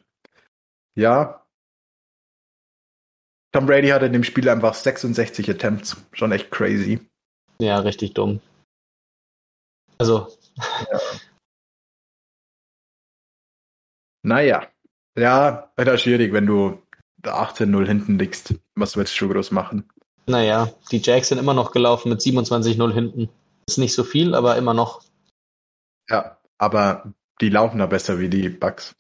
[0.97, 1.45] Ja,
[3.55, 5.97] Tom Brady hatte in dem Spiel einfach 66 Attempts.
[6.11, 6.99] Schon echt crazy.
[7.61, 8.41] Ja, richtig dumm.
[9.97, 10.27] Also.
[10.91, 11.01] Ja.
[14.23, 14.67] naja.
[15.17, 16.83] Ja, weiter schwierig, wenn du
[17.23, 18.55] 18-0 hinten liegst.
[18.75, 19.89] Was willst du groß machen?
[20.27, 23.29] Naja, die Jacks sind immer noch gelaufen mit 27-0 hinten.
[23.69, 25.05] Ist nicht so viel, aber immer noch.
[26.09, 28.95] Ja, aber die laufen da besser wie die Bugs.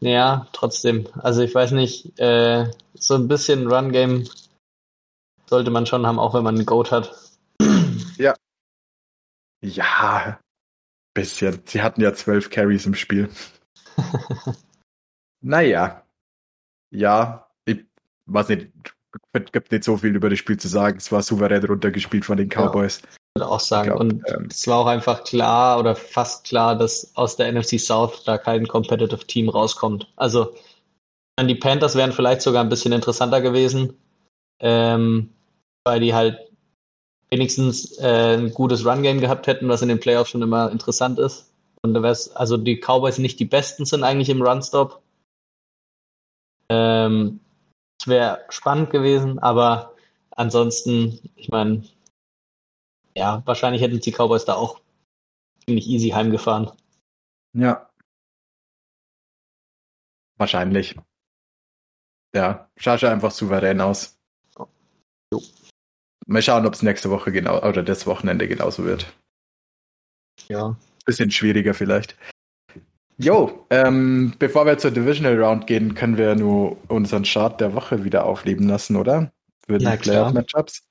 [0.00, 1.06] Ja, trotzdem.
[1.18, 4.28] Also ich weiß nicht, äh, so ein bisschen Run-Game
[5.46, 7.12] sollte man schon haben, auch wenn man einen Goat hat.
[8.16, 8.34] Ja.
[9.62, 10.40] Ja,
[11.12, 11.62] bisschen.
[11.66, 13.28] Sie hatten ja zwölf Carries im Spiel.
[15.40, 16.06] naja.
[16.90, 17.84] Ja, ich
[18.26, 18.70] weiß nicht,
[19.52, 20.96] gibt nicht so viel über das Spiel zu sagen.
[20.96, 23.02] Es war souverän runtergespielt von den Cowboys.
[23.02, 23.88] Ja würde auch sagen.
[23.88, 27.78] Glaub, und ähm, es war auch einfach klar oder fast klar, dass aus der NFC
[27.78, 30.08] South da kein Competitive Team rauskommt.
[30.16, 30.54] Also
[31.40, 33.96] die Panthers wären vielleicht sogar ein bisschen interessanter gewesen,
[34.60, 35.30] ähm,
[35.84, 36.38] weil die halt
[37.30, 41.50] wenigstens äh, ein gutes Run-Game gehabt hätten, was in den Playoffs schon immer interessant ist.
[41.82, 45.00] Und da wär's, also die Cowboys nicht die besten sind eigentlich im Run-Stop.
[46.68, 47.40] Ähm,
[48.00, 49.94] es wäre spannend gewesen, aber
[50.30, 51.84] ansonsten, ich meine,
[53.16, 54.80] ja, wahrscheinlich hätten die Cowboys da auch
[55.64, 56.70] ziemlich easy heimgefahren.
[57.52, 57.90] Ja.
[60.38, 60.96] Wahrscheinlich.
[62.34, 64.18] Ja, schaut schon einfach souverän aus.
[65.32, 65.42] Jo.
[66.26, 69.12] Mal schauen, ob es nächste Woche genau oder das Wochenende genauso wird.
[70.48, 70.76] Ja.
[71.04, 72.16] Bisschen schwieriger vielleicht.
[73.18, 78.02] Jo, ähm, bevor wir zur Divisional Round gehen, können wir nur unseren Chart der Woche
[78.04, 79.32] wieder aufleben lassen, oder?
[79.66, 80.88] Für die Playoff-Matchups.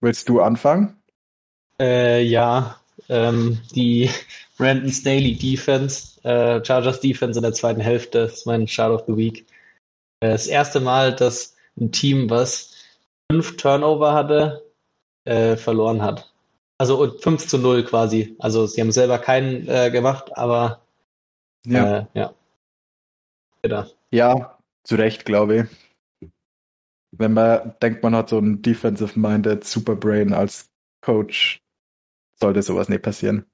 [0.00, 1.02] Willst du anfangen?
[1.80, 4.10] Äh, ja, ähm, die
[4.58, 9.16] Brandon Staley Defense, äh, Chargers Defense in der zweiten Hälfte ist mein Chart of the
[9.16, 9.46] Week.
[10.20, 12.72] Äh, das erste Mal, dass ein Team, was
[13.30, 14.64] fünf Turnover hatte,
[15.24, 16.30] äh, verloren hat.
[16.78, 18.36] Also 5 zu 0 quasi.
[18.38, 20.82] Also sie haben selber keinen äh, gemacht, aber
[21.66, 21.98] ja.
[21.98, 22.34] Äh, ja.
[23.62, 23.90] Bitte.
[24.10, 25.68] Ja, zu Recht, glaube
[26.20, 26.30] ich.
[27.16, 30.68] Wenn man denkt, man hat so einen Defensive-Minded Superbrain als
[31.00, 31.63] Coach,
[32.44, 33.46] sollte sowas nicht passieren.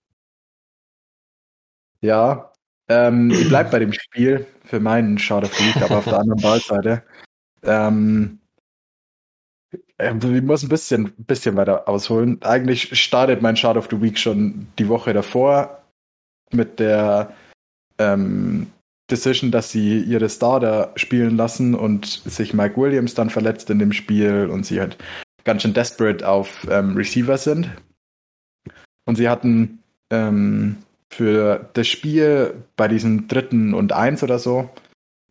[2.01, 2.53] Ja,
[2.89, 6.43] ähm, ich bleibe bei dem Spiel für meinen Shot of Week, aber auf der anderen
[6.43, 7.05] Ballseite.
[7.63, 8.41] Ähm,
[9.97, 12.43] ich muss ein bisschen, bisschen weiter ausholen.
[12.43, 15.85] Eigentlich startet mein Shot of the Week schon die Woche davor
[16.51, 17.33] mit der
[17.99, 18.73] ähm,
[19.09, 23.93] Decision, dass sie ihre Starter spielen lassen und sich Mike Williams dann verletzt in dem
[23.93, 24.97] Spiel und sie halt
[25.45, 27.71] ganz schön desperate auf ähm, Receiver sind.
[29.11, 30.77] Und sie hatten ähm,
[31.09, 34.71] für das Spiel bei diesem dritten und eins oder so,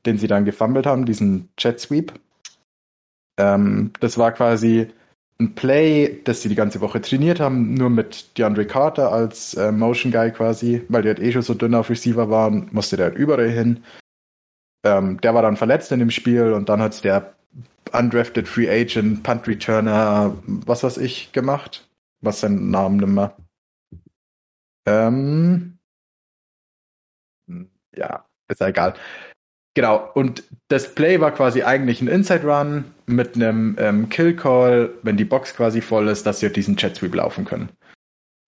[0.06, 2.12] den sie dann gefummelt haben, diesen Jet Sweep.
[3.40, 4.90] Ähm, das war quasi
[5.40, 9.72] ein Play, das sie die ganze Woche trainiert haben, nur mit DeAndre Carter als äh,
[9.72, 13.06] Motion Guy quasi, weil die halt eh schon so dünn auf Receiver waren, musste der
[13.06, 13.86] halt überall hin.
[14.84, 17.34] Ähm, der war dann verletzt in dem Spiel und dann hat der
[17.94, 21.86] undrafted Free Agent, Punt Returner, was weiß ich, gemacht.
[22.22, 23.34] Was sein Namen nimmer.
[24.90, 25.78] Ähm,
[27.96, 28.94] ja, ist ja egal.
[29.76, 34.90] Genau, und das Play war quasi eigentlich ein Inside Run mit einem ähm, Kill Call,
[35.04, 37.70] wenn die Box quasi voll ist, dass sie diesen Jet Sweep laufen können.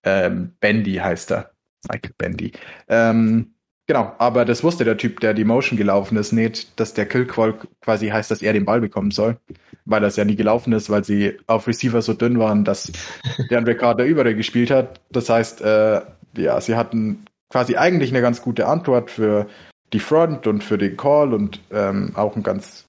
[0.04, 1.52] Ähm, Bendy heißt er.
[1.88, 2.52] Michael Bendy.
[2.88, 3.54] Ähm,
[3.86, 7.26] genau, aber das wusste der Typ, der die Motion gelaufen ist, nicht, dass der Kill
[7.26, 9.38] Call quasi heißt, dass er den Ball bekommen soll.
[9.84, 12.92] Weil das ja nie gelaufen ist, weil sie auf Receiver so dünn waren, dass
[13.50, 15.00] der Carter überall gespielt hat.
[15.10, 16.02] Das heißt, äh,
[16.36, 19.46] ja, sie hatten quasi eigentlich eine ganz gute Antwort für
[19.92, 22.86] die Front und für den Call und ähm, auch einen ganz,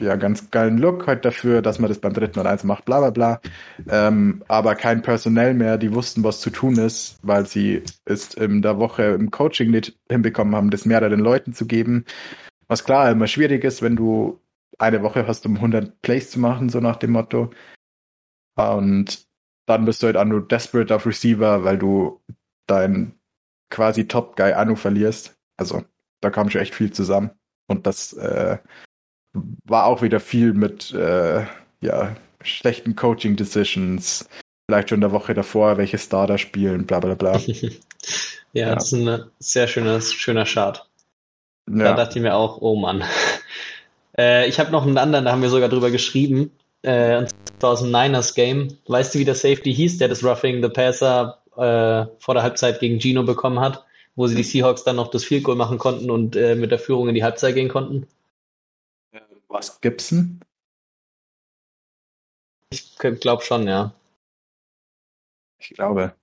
[0.00, 2.98] ja, ganz geilen Look halt dafür, dass man das beim dritten und eins macht, bla
[2.98, 3.40] bla bla.
[3.88, 8.62] Ähm, aber kein Personell mehr, die wussten, was zu tun ist, weil sie es in
[8.62, 12.04] der Woche im Coaching nicht hinbekommen haben, das mehreren Leuten zu geben.
[12.66, 14.40] Was klar immer schwierig ist, wenn du
[14.78, 17.50] eine Woche hast, um 100 Plays zu machen, so nach dem Motto.
[18.56, 19.26] Und
[19.66, 22.20] dann bist du halt auch nur desperate auf Receiver, weil du
[22.66, 23.14] dein
[23.70, 25.36] quasi Top Guy Anu verlierst.
[25.56, 25.84] Also
[26.20, 27.30] da kam schon echt viel zusammen.
[27.66, 28.58] Und das äh,
[29.64, 31.44] war auch wieder viel mit äh,
[31.80, 34.28] ja, schlechten Coaching Decisions,
[34.66, 37.38] vielleicht schon in der Woche davor, welche Starter spielen, bla bla bla.
[37.38, 37.70] ja,
[38.52, 40.88] ja, das ist ein sehr schöner, schöner Chart.
[41.68, 41.84] Ja.
[41.84, 43.04] Da dachte ich mir auch, oh Mann.
[44.18, 46.50] Äh, ich habe noch einen anderen, da haben wir sogar drüber geschrieben.
[46.82, 47.28] Äh, und
[47.60, 48.76] zwar aus dem Niners Game.
[48.88, 52.80] Weißt du, wie der Safety hieß, der das Roughing the Passer äh, vor der Halbzeit
[52.80, 53.84] gegen Gino bekommen hat,
[54.16, 56.78] wo sie die Seahawks dann noch das Field Goal machen konnten und äh, mit der
[56.78, 58.06] Führung in die Halbzeit gehen konnten?
[59.12, 60.40] Äh, was Gibson?
[62.72, 63.92] Ich glaube schon, ja.
[65.58, 66.14] Ich glaube.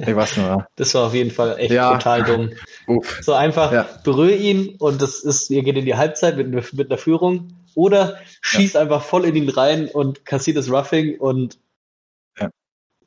[0.00, 0.66] Ich weiß nur.
[0.76, 1.92] das war auf jeden Fall echt ja.
[1.92, 2.50] total dumm.
[2.86, 3.20] Uff.
[3.22, 3.88] So einfach ja.
[4.04, 8.18] berühre ihn und das ist, ihr geht in die Halbzeit mit, mit einer Führung oder
[8.40, 8.80] schießt ja.
[8.80, 11.58] einfach voll in ihn rein und kassiert das Roughing und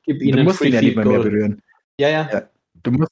[0.05, 1.61] Gib ihnen du musst ihn ja nicht mehr, mehr berühren.
[1.99, 2.43] Ja, ja, ja.
[2.83, 3.11] Du musst,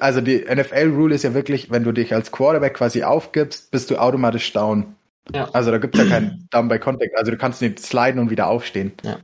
[0.00, 3.96] also die NFL-Rule ist ja wirklich, wenn du dich als Quarterback quasi aufgibst, bist du
[3.96, 4.96] automatisch down.
[5.32, 5.48] Ja.
[5.52, 7.16] Also da gibt es ja keinen Down by Contact.
[7.16, 8.92] Also du kannst nicht sliden und wieder aufstehen.
[9.02, 9.20] Ja.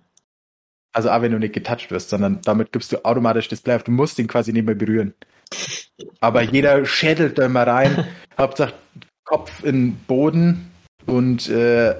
[0.93, 3.83] Also auch wenn du nicht getouched wirst, sondern damit gibst du automatisch das Play auf.
[3.83, 5.15] Du musst ihn quasi nicht mehr berühren.
[6.21, 8.07] Aber jeder schädelt da immer rein.
[8.39, 8.75] Hauptsache
[9.25, 10.71] Kopf in Boden
[11.07, 11.95] und äh,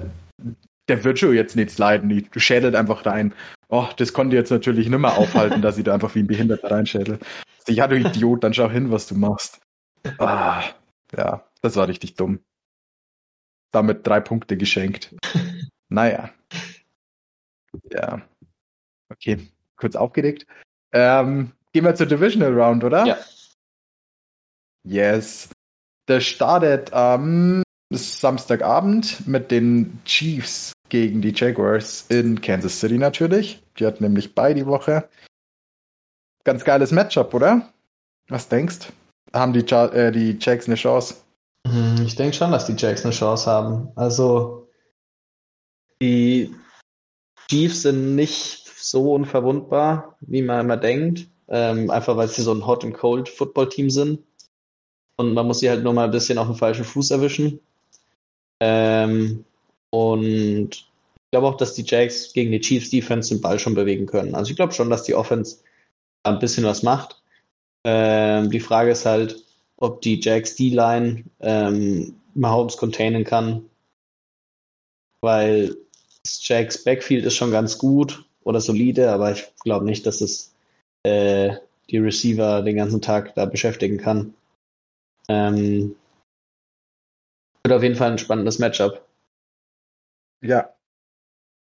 [0.89, 2.27] der wird schon jetzt nicht sliden.
[2.33, 3.35] Du schädelt einfach rein
[3.71, 6.71] oh, das konnte jetzt natürlich nicht mehr aufhalten, dass ich da einfach wie ein Behinderter
[6.71, 7.19] reinschädel.
[7.69, 9.61] Ja, du Idiot, dann schau hin, was du machst.
[10.19, 10.63] Ah,
[11.17, 12.41] ja, das war richtig dumm.
[13.73, 15.15] Damit drei Punkte geschenkt.
[15.89, 16.31] Naja.
[17.93, 18.23] Ja.
[19.11, 20.47] Okay, kurz aufgedeckt.
[20.93, 23.05] Ähm, gehen wir zur Divisional Round, oder?
[23.07, 23.19] Ja.
[24.85, 25.51] Yes.
[26.09, 27.63] Der startet am
[27.93, 33.63] Samstagabend mit den Chiefs gegen die Jaguars in Kansas City natürlich.
[33.79, 35.09] Die hat nämlich bei die Woche.
[36.45, 37.73] Ganz geiles Matchup, oder?
[38.29, 38.93] Was denkst?
[39.33, 41.17] Haben die, äh, die Jacks eine Chance?
[41.67, 43.89] Hm, ich denke schon, dass die Jacks eine Chance haben.
[43.95, 44.69] Also
[46.03, 46.55] die
[47.49, 51.29] Chiefs sind nicht so unverwundbar, wie man immer denkt.
[51.49, 54.21] Ähm, einfach weil sie so ein Hot and Cold Football Team sind.
[55.17, 57.61] und man muss sie halt nur mal ein bisschen auf den falschen Fuß erwischen.
[58.61, 59.45] Ähm,
[59.91, 64.07] und ich glaube auch, dass die Jags gegen die Chiefs Defense den Ball schon bewegen
[64.07, 64.35] können.
[64.35, 65.59] Also ich glaube schon, dass die Offense
[66.25, 67.23] ein bisschen was macht.
[67.85, 69.45] Ähm, die Frage ist halt,
[69.77, 73.69] ob die Jags D-Line ähm, Mahomes containen kann,
[75.21, 75.77] weil
[76.25, 80.55] Jags Backfield ist schon ganz gut oder solide, aber ich glaube nicht, dass es
[81.05, 81.57] äh,
[81.91, 84.35] die Receiver den ganzen Tag da beschäftigen kann.
[85.29, 85.97] Ähm,
[87.65, 89.07] wird auf jeden Fall ein spannendes Matchup.
[90.43, 90.75] Ja.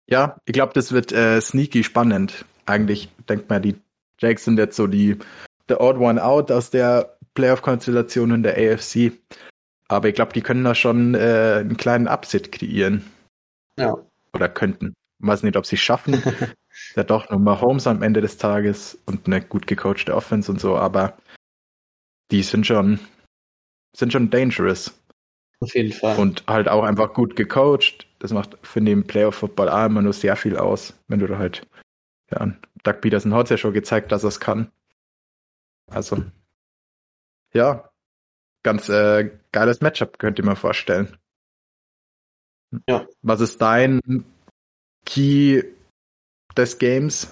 [0.07, 2.45] Ja, ich glaube, das wird äh, sneaky spannend.
[2.65, 3.75] Eigentlich denkt man, die
[4.19, 5.17] Jags sind jetzt so die
[5.67, 9.13] the odd one out aus der Playoff-Konstellation in der AFC.
[9.87, 13.05] Aber ich glaube, die können da schon äh, einen kleinen Upset kreieren.
[13.77, 13.95] Ja.
[14.33, 14.93] Oder könnten.
[15.19, 16.21] Ich weiß nicht, ob sie es schaffen.
[16.95, 20.77] ja doch nochmal Holmes am Ende des Tages und eine gut gecoachte Offense und so,
[20.77, 21.17] aber
[22.31, 22.99] die sind schon,
[23.95, 24.93] sind schon dangerous.
[25.59, 26.17] Auf jeden Fall.
[26.17, 28.07] Und halt auch einfach gut gecoacht.
[28.21, 31.67] Das macht für den Playoff-Football auch immer nur sehr viel aus, wenn du da halt,
[32.29, 32.53] ja,
[32.83, 34.71] Doug Peterson hat ja schon gezeigt, dass er es kann.
[35.87, 36.23] Also,
[37.51, 37.89] ja,
[38.61, 41.17] ganz äh, geiles Matchup, könnt ihr mir vorstellen.
[42.87, 43.07] Ja.
[43.23, 43.99] Was ist dein
[45.05, 45.63] Key
[46.55, 47.27] des Games?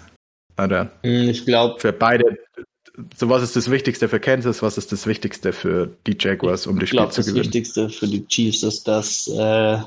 [0.57, 1.79] Oder hm, ich glaube.
[1.79, 2.39] Für beide.
[3.15, 4.63] So, was ist das Wichtigste für Kansas?
[4.63, 7.37] Was ist das Wichtigste für die Jaguars, um das Spiel glaub, zu gewinnen?
[7.37, 9.77] Das Wichtigste für die Chiefs ist, dass äh,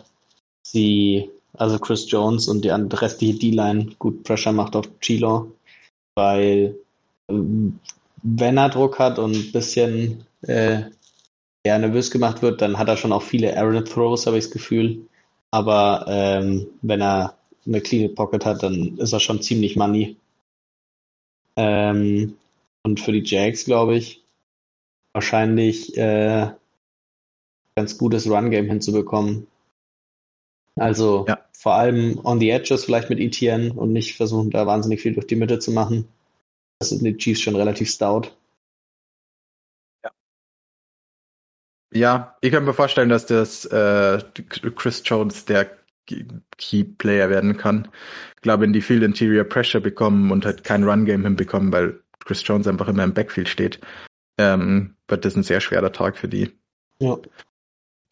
[0.63, 5.53] sie, also Chris Jones und die restliche D-Line gut Pressure macht auf Chilo,
[6.15, 6.77] weil
[7.29, 7.79] ähm,
[8.23, 10.83] wenn er Druck hat und ein bisschen äh,
[11.65, 14.53] eher nervös gemacht wird, dann hat er schon auch viele Errant Throws, habe ich das
[14.53, 15.09] Gefühl.
[15.51, 17.37] Aber ähm, wenn er
[17.67, 20.17] eine clean Pocket hat, dann ist er schon ziemlich money.
[21.57, 22.37] Ähm,
[22.83, 24.25] und für die Jags, glaube ich,
[25.13, 26.51] wahrscheinlich äh,
[27.77, 29.47] ganz gutes Run-Game hinzubekommen.
[30.77, 31.39] Also ja.
[31.53, 35.27] vor allem on the edges vielleicht mit ETN und nicht versuchen, da wahnsinnig viel durch
[35.27, 36.09] die Mitte zu machen.
[36.79, 38.31] Das sind die Chiefs schon relativ stout.
[40.05, 40.11] Ja.
[41.93, 44.23] Ja, ich kann mir vorstellen, dass das äh,
[44.75, 45.71] Chris Jones der
[46.07, 47.89] Key Player werden kann.
[48.37, 52.03] Ich glaube, wenn die viel Interior Pressure bekommen und halt kein Run Game hinbekommen, weil
[52.25, 53.81] Chris Jones einfach immer im Backfield steht,
[54.39, 56.51] ähm, wird das ein sehr schwerer Tag für die.
[56.99, 57.19] Ja.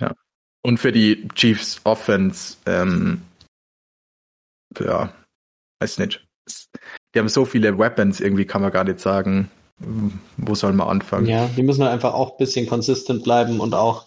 [0.00, 0.14] Ja.
[0.62, 3.22] Und für die Chiefs Offense, ähm,
[4.78, 5.12] ja,
[5.80, 6.26] weiß nicht.
[7.14, 9.50] Die haben so viele Weapons, irgendwie kann man gar nicht sagen,
[10.36, 11.26] wo soll man anfangen.
[11.26, 14.06] Ja, die müssen halt einfach auch ein bisschen consistent bleiben und auch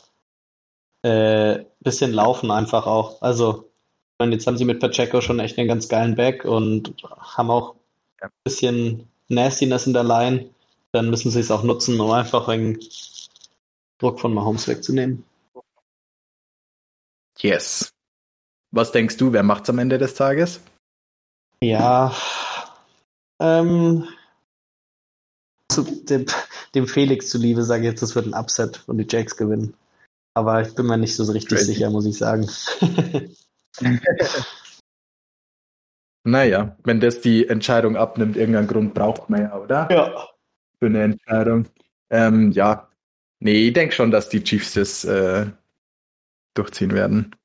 [1.01, 3.21] äh, bisschen laufen einfach auch.
[3.21, 3.69] Also
[4.19, 7.75] und jetzt haben sie mit Pacheco schon echt einen ganz geilen Back und haben auch
[8.21, 10.49] ein bisschen Nastiness in der Line.
[10.91, 12.79] Dann müssen sie es auch nutzen, um einfach einen
[13.97, 15.25] Druck von Mahomes wegzunehmen.
[17.43, 17.93] Yes.
[18.71, 20.61] Was denkst du, wer macht's am Ende des Tages?
[21.61, 22.13] Ja,
[23.43, 24.07] ähm,
[25.69, 26.25] zu dem,
[26.75, 29.73] dem Felix zuliebe sage ich jetzt, es wird ein Upset und die Jacks gewinnen.
[30.33, 31.73] Aber ich bin mir nicht so richtig Crazy.
[31.73, 32.49] sicher, muss ich sagen.
[36.23, 39.87] naja, wenn das die Entscheidung abnimmt, irgendeinen Grund braucht man ja, oder?
[39.91, 40.29] Ja.
[40.79, 41.67] Für eine Entscheidung.
[42.09, 42.89] Ähm, ja.
[43.39, 45.47] Nee, ich denke schon, dass die Chiefs das äh,
[46.53, 47.35] durchziehen werden.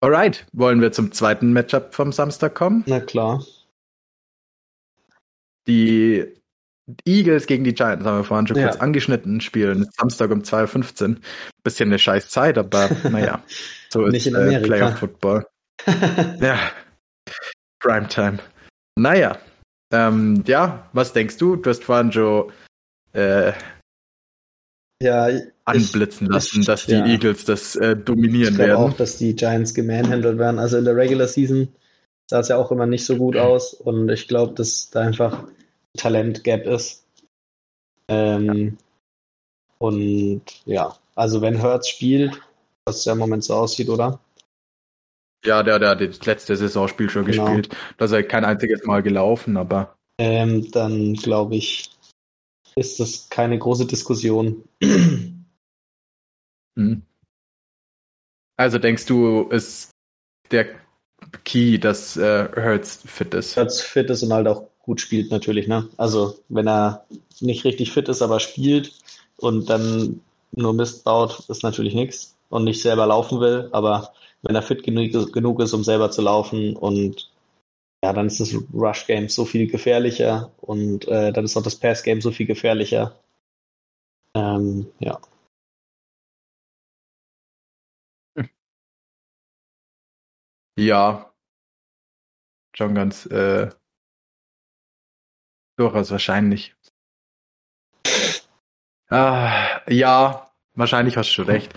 [0.00, 2.84] Alright, wollen wir zum zweiten Matchup vom Samstag kommen?
[2.86, 3.42] Na klar.
[5.66, 6.26] Die
[7.06, 8.68] Eagles gegen die Giants haben wir vorhin schon ja.
[8.68, 11.20] kurz angeschnitten, spielen Samstag um 2.15 Uhr.
[11.62, 13.42] Bisschen eine scheiß Zeit, aber naja,
[13.88, 15.46] so ist äh, Playoff Football.
[15.86, 16.70] ja,
[17.80, 18.38] Primetime.
[18.96, 19.38] Naja,
[19.90, 21.56] ähm, ja, was denkst du?
[21.56, 22.52] Du hast vorhin schon
[23.14, 23.54] äh,
[25.00, 25.28] ja,
[25.64, 27.06] anblitzen lassen, ich, dass die ja.
[27.06, 28.76] Eagles das äh, dominieren ich werden.
[28.76, 30.58] auch, dass die Giants gemanhandelt werden.
[30.58, 31.68] Also in der Regular Season
[32.28, 35.44] sah es ja auch immer nicht so gut aus und ich glaube, dass da einfach
[35.96, 37.04] Talent-Gap ist.
[38.08, 38.76] Ähm,
[39.78, 42.40] und ja, also wenn Hertz spielt,
[42.84, 44.20] was ja im Moment so aussieht, oder?
[45.44, 47.44] Ja, der, der hat das letzte Saisonspiel schon genau.
[47.44, 47.76] gespielt.
[47.98, 49.94] Da ist er kein einziges Mal gelaufen, aber.
[50.18, 51.90] Ähm, dann glaube ich,
[52.76, 54.64] ist das keine große Diskussion.
[56.76, 57.02] Hm.
[58.56, 59.90] Also denkst du, ist
[60.50, 60.66] der
[61.44, 63.56] Key, dass äh, Hertz fit ist?
[63.56, 65.66] Hertz fit ist und halt auch gut spielt natürlich.
[65.66, 65.88] Ne?
[65.96, 67.06] Also wenn er
[67.40, 68.92] nicht richtig fit ist, aber spielt
[69.36, 70.20] und dann
[70.52, 73.68] nur Mist baut, ist natürlich nichts und nicht selber laufen will.
[73.72, 74.12] Aber
[74.42, 77.30] wenn er fit genug, genug ist, um selber zu laufen und
[78.04, 82.20] ja, dann ist das Rush-Game so viel gefährlicher und äh, dann ist auch das Pass-Game
[82.20, 83.14] so viel gefährlicher.
[84.34, 85.18] Ähm, ja.
[90.76, 91.32] Ja.
[92.76, 93.70] Schon ganz äh,
[95.76, 96.74] durchaus wahrscheinlich.
[99.08, 101.72] Ah, ja, wahrscheinlich hast du schon recht.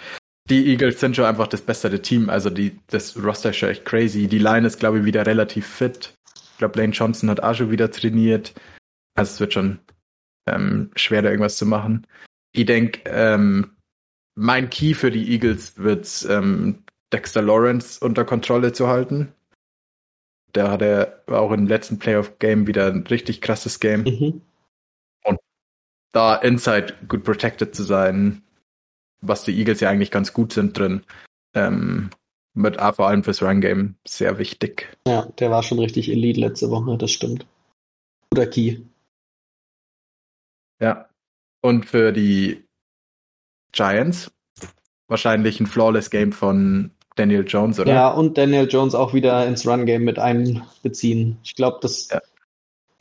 [0.50, 2.30] Die Eagles sind schon einfach das bessere Team.
[2.30, 4.28] Also die, das Roster ist schon echt crazy.
[4.28, 6.16] Die Line ist, glaube ich, wieder relativ fit.
[6.52, 8.54] Ich glaube, Lane Johnson hat auch schon wieder trainiert.
[9.14, 9.80] Also es wird schon
[10.48, 12.08] ähm, schwer, da irgendwas zu machen.
[12.54, 13.78] Ich denke, ähm,
[14.36, 16.84] mein Key für die Eagles wird ähm,
[17.14, 19.34] Dexter Lawrence unter Kontrolle zu halten.
[20.56, 24.04] Der hatte auch im letzten Playoff-Game wieder ein richtig krasses Game.
[24.04, 24.42] Mhm.
[25.24, 25.40] Und
[26.12, 28.42] da inside gut protected zu sein,
[29.22, 31.04] was die Eagles ja eigentlich ganz gut sind drin,
[31.54, 32.10] ähm,
[32.54, 34.98] mit A vor allem fürs Run-Game sehr wichtig.
[35.08, 37.46] Ja, der war schon richtig Elite letzte Woche, das stimmt.
[38.32, 38.80] Guter Key.
[40.80, 41.10] Ja.
[41.62, 42.66] Und für die
[43.72, 44.32] Giants
[45.08, 47.94] wahrscheinlich ein flawless Game von Daniel Jones, oder?
[47.94, 51.38] Ja, und Daniel Jones auch wieder ins Run-Game mit einbeziehen.
[51.44, 52.22] Ich glaube, dass ja.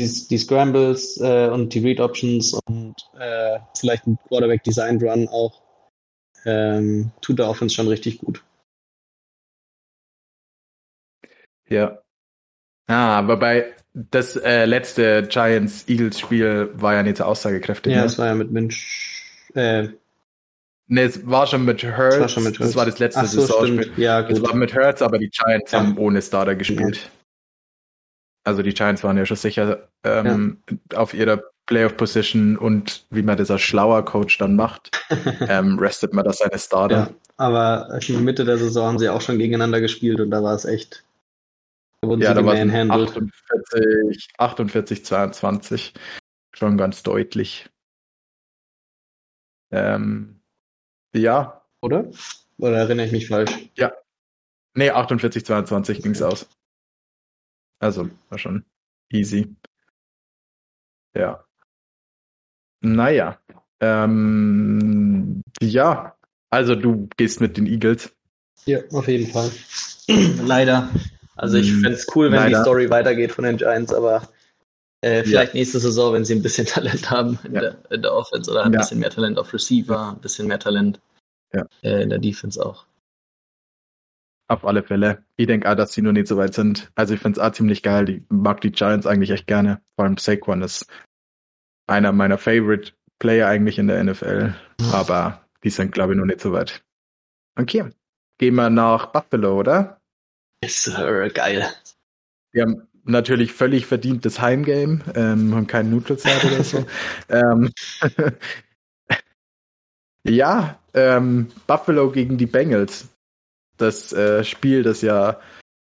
[0.00, 5.62] die, die, Scrambles äh, und die Read-Options und äh, vielleicht ein Quarterback-Designed-Run auch
[6.44, 8.42] ähm, tut der Offense schon richtig gut.
[11.68, 11.98] Ja.
[12.86, 17.92] Ah, aber bei das äh, letzte Giants-Eagles-Spiel war ja nicht so aussagekräftig.
[17.92, 18.04] Ja, ne?
[18.04, 19.24] das war ja mit Minch.
[19.54, 19.88] Äh,
[20.88, 22.16] Ne, es war schon mit Hurts.
[22.16, 22.70] Das war, schon mit Hurts.
[22.70, 23.92] Das war das letzte Ach so, Saisonspiel.
[23.96, 24.32] Ja, gut.
[24.32, 25.80] Es war mit Hurts, aber die Giants ja.
[25.80, 26.96] haben ohne Starter gespielt.
[26.96, 27.10] Ja.
[28.44, 30.98] Also die Giants waren ja schon sicher ähm, ja.
[30.98, 34.90] auf ihrer Playoff-Position und wie man das als schlauer Coach dann macht,
[35.48, 37.12] ähm, restet man da seine Starter.
[37.38, 40.54] Aber in der Mitte der Saison haben sie auch schon gegeneinander gespielt und da war
[40.54, 41.04] es echt.
[42.00, 45.94] Da wurden ja, sie da war es 48, 48, 22.
[46.54, 47.68] Schon ganz deutlich.
[49.72, 50.35] Ähm,
[51.14, 51.62] ja.
[51.80, 52.10] Oder?
[52.58, 53.50] Oder erinnere ich mich falsch?
[53.76, 53.92] Ja.
[54.74, 56.48] Nee, 48, 22 ging es aus.
[57.78, 58.64] Also, war schon
[59.10, 59.54] easy.
[61.14, 61.44] Ja.
[62.80, 63.38] Naja.
[63.80, 66.16] Ähm, ja.
[66.50, 68.14] Also, du gehst mit den Eagles.
[68.64, 69.50] Ja, auf jeden Fall.
[70.42, 70.90] Leider.
[71.36, 72.58] Also, ich hm, fände es cool, wenn Leider.
[72.58, 74.28] die Story weitergeht von den Giants, aber
[75.06, 75.60] äh, vielleicht ja.
[75.60, 77.60] nächste Saison, wenn sie ein bisschen Talent haben in, ja.
[77.60, 78.80] der, in der, Offense oder ein ja.
[78.80, 81.00] bisschen mehr Talent auf Receiver, ein bisschen mehr Talent
[81.52, 82.86] äh, in der Defense auch.
[84.48, 85.24] Auf alle Fälle.
[85.36, 86.90] Ich denke auch, dass sie nur nicht so weit sind.
[86.94, 88.08] Also ich finde es auch ziemlich geil.
[88.08, 89.80] Ich mag die Giants eigentlich echt gerne.
[89.96, 90.86] Vor allem Saquon ist
[91.88, 94.54] einer meiner Favorite Player eigentlich in der NFL.
[94.92, 96.84] Aber die sind, glaube ich, noch nicht so weit.
[97.58, 97.90] Okay.
[98.38, 100.00] Gehen wir nach Buffalo, oder?
[100.62, 101.28] Yes, sir.
[101.30, 101.66] Geil.
[102.52, 106.86] Wir haben natürlich völlig verdientes Heimgame ähm, und kein Neutral oder so.
[107.28, 107.70] ähm,
[110.24, 113.08] ja, ähm, Buffalo gegen die Bengals.
[113.76, 115.40] Das äh, Spiel, das ja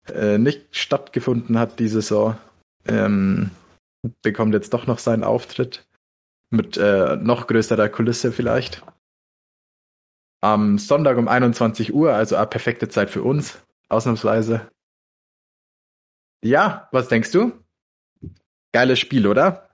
[0.07, 2.37] äh, nicht stattgefunden hat diese Saison,
[2.87, 3.51] ähm,
[4.21, 5.85] bekommt jetzt doch noch seinen Auftritt.
[6.49, 8.83] Mit äh, noch größerer Kulisse vielleicht.
[10.41, 13.57] Am Sonntag um 21 Uhr, also eine perfekte Zeit für uns,
[13.89, 14.69] ausnahmsweise.
[16.43, 17.53] Ja, was denkst du?
[18.73, 19.69] Geiles Spiel, oder?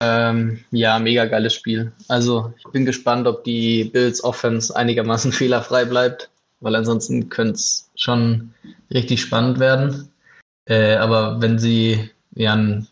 [0.00, 1.92] Ähm, ja, mega geiles Spiel.
[2.08, 7.88] Also ich bin gespannt, ob die Bills Offense einigermaßen fehlerfrei bleibt, weil ansonsten könnte es
[7.94, 8.52] schon
[8.92, 10.10] richtig spannend werden.
[10.68, 12.88] Äh, aber wenn sie ja einen,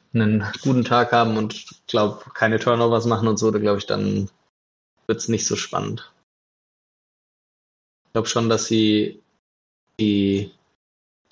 [0.62, 4.30] guten Tag haben und glaube keine Turnovers machen und so, dann glaube ich, dann
[5.08, 6.12] wird es nicht so spannend.
[8.06, 9.20] Ich glaube schon, dass sie
[10.00, 10.52] die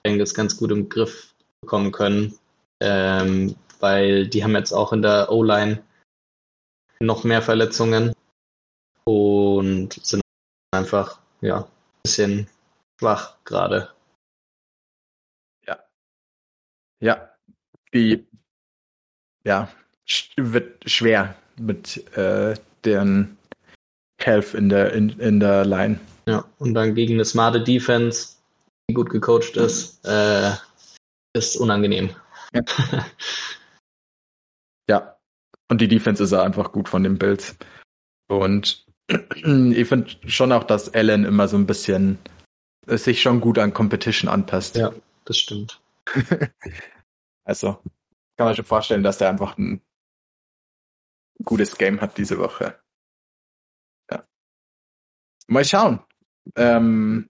[0.02, 1.33] Bengals ganz gut im Griff
[1.64, 2.38] bekommen können,
[2.80, 5.82] ähm, weil die haben jetzt auch in der O-Line
[7.00, 8.14] noch mehr Verletzungen
[9.04, 10.22] und sind
[10.72, 11.70] einfach ja ein
[12.02, 12.48] bisschen
[12.98, 13.90] schwach gerade.
[15.66, 15.78] Ja.
[17.00, 17.30] Ja.
[17.92, 18.26] Die
[19.46, 19.68] ja
[20.36, 22.54] wird schwer mit äh,
[22.84, 23.38] deren
[24.20, 26.00] Health in der in, in der Line.
[26.26, 28.36] Ja, und dann gegen eine smarte Defense,
[28.88, 30.52] die gut gecoacht ist, äh,
[31.34, 32.10] ist unangenehm.
[32.54, 32.62] Ja.
[34.88, 35.16] ja.
[35.68, 37.56] Und die Defense ist einfach gut von den Bills.
[38.28, 42.18] Und ich finde schon auch, dass Allen immer so ein bisschen
[42.86, 44.76] sich schon gut an Competition anpasst.
[44.76, 44.92] Ja,
[45.24, 45.80] das stimmt.
[47.44, 47.78] also
[48.36, 49.80] kann man schon vorstellen, dass der einfach ein
[51.44, 52.78] gutes Game hat diese Woche.
[54.10, 54.24] Ja.
[55.46, 56.00] Mal schauen.
[56.56, 57.28] Ähm,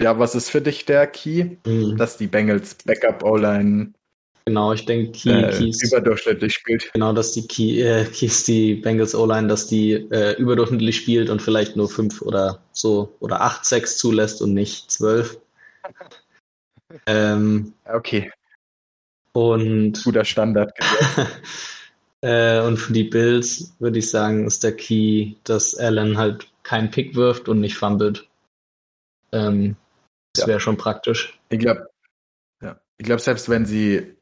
[0.00, 1.56] ja, was ist für dich der Key?
[1.66, 1.96] Mhm.
[1.96, 3.92] Dass die Bengals Backup O-Line
[4.46, 6.92] Genau, ich denke, Key, äh, Keys, überdurchschnittlich spielt.
[6.92, 11.42] genau, dass die Key, äh, Keys, die Bengals O-Line, dass die äh, überdurchschnittlich spielt und
[11.42, 15.38] vielleicht nur fünf oder so oder acht Sacks zulässt und nicht zwölf.
[17.06, 18.32] Ähm, Okay,
[19.32, 20.72] und guter Standard.
[22.22, 26.90] äh, und für die Bills würde ich sagen, ist der Key, dass Allen halt keinen
[26.90, 28.26] Pick wirft und nicht fummelt.
[29.32, 29.76] Ähm,
[30.34, 30.46] das Ja.
[30.48, 31.38] wäre schon praktisch.
[31.48, 31.88] Ich glaube,
[32.62, 32.80] ja.
[32.98, 34.14] ich glaube, selbst wenn sie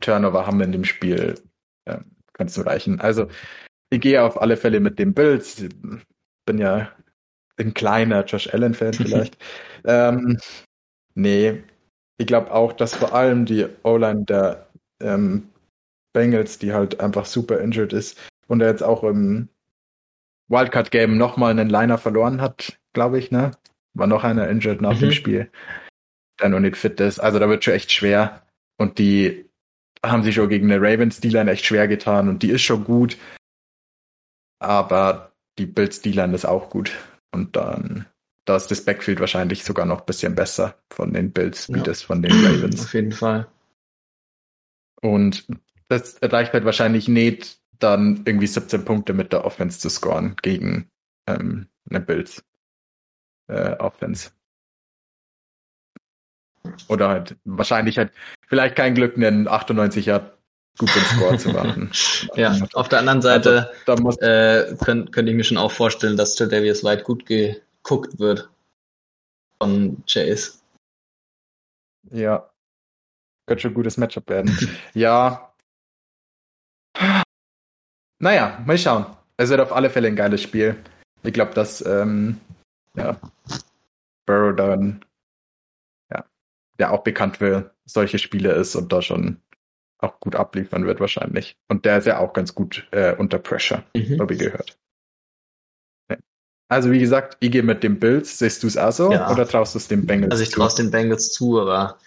[0.00, 1.34] Turnover haben in dem Spiel,
[1.86, 3.00] ja, kann es reichen.
[3.00, 3.28] Also,
[3.90, 5.62] ich gehe auf alle Fälle mit den Bills.
[6.46, 6.90] Bin ja
[7.58, 9.38] ein kleiner Josh Allen-Fan vielleicht.
[9.84, 10.38] ähm,
[11.14, 11.62] nee,
[12.18, 14.68] ich glaube auch, dass vor allem die O-Line der
[15.00, 15.50] ähm,
[16.12, 18.18] Bengals, die halt einfach super injured ist
[18.48, 19.48] und er jetzt auch im
[20.48, 23.50] Wildcard-Game nochmal einen Liner verloren hat, glaube ich, ne?
[23.96, 25.00] War noch einer injured nach Mhm.
[25.00, 25.50] dem Spiel,
[26.40, 27.18] der noch nicht fit ist.
[27.18, 28.42] Also da wird schon echt schwer.
[28.78, 29.48] Und die
[30.04, 33.16] haben sich schon gegen eine Ravens D-Line echt schwer getan und die ist schon gut.
[34.60, 36.92] Aber die Bills D-Line ist auch gut.
[37.32, 38.06] Und dann,
[38.44, 41.82] da ist das Backfield wahrscheinlich sogar noch ein bisschen besser von den Bills wie Ja.
[41.84, 42.82] das von den Ravens.
[42.84, 43.48] Auf jeden Fall.
[45.02, 45.46] Und
[45.88, 50.88] das reicht halt wahrscheinlich nicht, dann irgendwie 17 Punkte mit der Offense zu scoren gegen
[51.28, 52.42] ähm, eine Bills
[53.48, 54.30] äh, Offense.
[56.88, 58.12] Oder halt wahrscheinlich halt
[58.48, 60.36] vielleicht kein Glück, einen 98 Yard
[60.78, 61.90] guten Score zu machen.
[62.34, 66.34] Ja, auf der anderen Seite Also, äh, könnt, könnte ich mir schon auch vorstellen, dass
[66.34, 68.50] Tredavious White gut geguckt wird
[69.58, 70.58] von Chase.
[72.10, 72.50] ja,
[73.46, 74.56] könnte schon ein gutes Matchup werden.
[74.94, 75.52] ja.
[78.18, 79.06] Naja, mal schauen.
[79.36, 80.76] Es wird auf alle Fälle ein geiles Spiel.
[81.22, 82.40] Ich glaube, dass ähm,
[82.96, 83.20] ja,
[84.26, 85.04] Burrow dann
[86.12, 86.24] ja,
[86.78, 89.40] der auch bekannt für solche Spiele ist und da schon
[89.98, 91.56] auch gut abliefern wird wahrscheinlich.
[91.68, 94.20] Und der ist ja auch ganz gut äh, unter Pressure, Mhm.
[94.20, 94.78] habe ich gehört.
[96.10, 96.16] Ja.
[96.68, 98.38] Also wie gesagt, ich gehe mit den Bills.
[98.38, 99.30] Siehst du es auch so Ja.
[99.30, 100.56] oder traust du es den Bengals Also ich zu?
[100.56, 101.98] traue es den Bengals zu, aber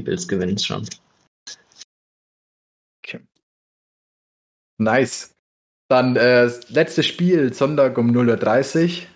[0.00, 0.86] die Bills gewinnen es schon.
[4.80, 5.34] Nice.
[5.90, 9.06] Dann äh, das letzte Spiel, Sonntag um 0.30 Uhr.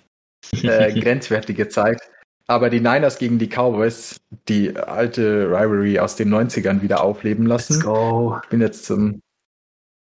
[0.62, 2.00] Äh, grenzwertige Zeit.
[2.46, 7.80] Aber die Niners gegen die Cowboys, die alte Rivalry aus den 90ern wieder aufleben lassen.
[7.80, 8.38] go.
[8.42, 9.22] Ich bin jetzt zum,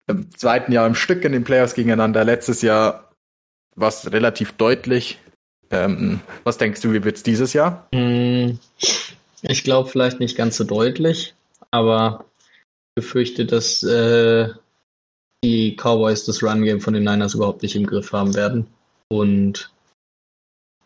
[0.09, 2.25] zum zweiten Jahr im Stück in den Playoffs gegeneinander.
[2.25, 3.11] Letztes Jahr
[3.77, 5.19] war es relativ deutlich.
[5.71, 7.89] Ähm, was denkst du, wie wird's dieses Jahr?
[7.95, 8.59] Hm,
[9.43, 11.35] Ich glaube vielleicht nicht ganz so deutlich,
[11.71, 12.25] aber
[12.91, 14.49] ich befürchte, dass äh,
[15.45, 18.67] die Cowboys das Run-Game von den Niners überhaupt nicht im Griff haben werden.
[19.09, 19.71] Und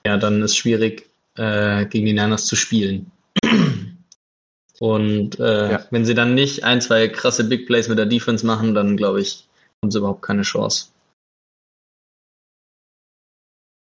[0.07, 3.11] ja, dann ist schwierig, äh, gegen die Niners zu spielen.
[4.80, 5.86] Und äh, Ja.
[5.90, 9.20] wenn sie dann nicht ein, zwei krasse Big Plays mit der Defense machen, dann glaube
[9.20, 9.46] ich,
[9.82, 10.88] haben sie überhaupt keine Chance.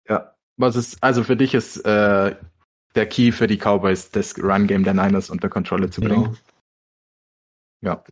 [0.07, 0.35] Ja.
[0.57, 2.35] Was ist, also für dich ist äh,
[2.95, 6.23] der Key für die Cowboys, das Run-Game der Niners unter Kontrolle zu bringen.
[6.25, 6.37] Genau.
[7.81, 8.03] Ja,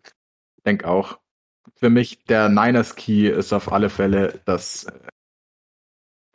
[0.66, 1.20] denk auch.
[1.76, 5.11] Für mich der Niners Key ist auf alle Fälle, dass äh,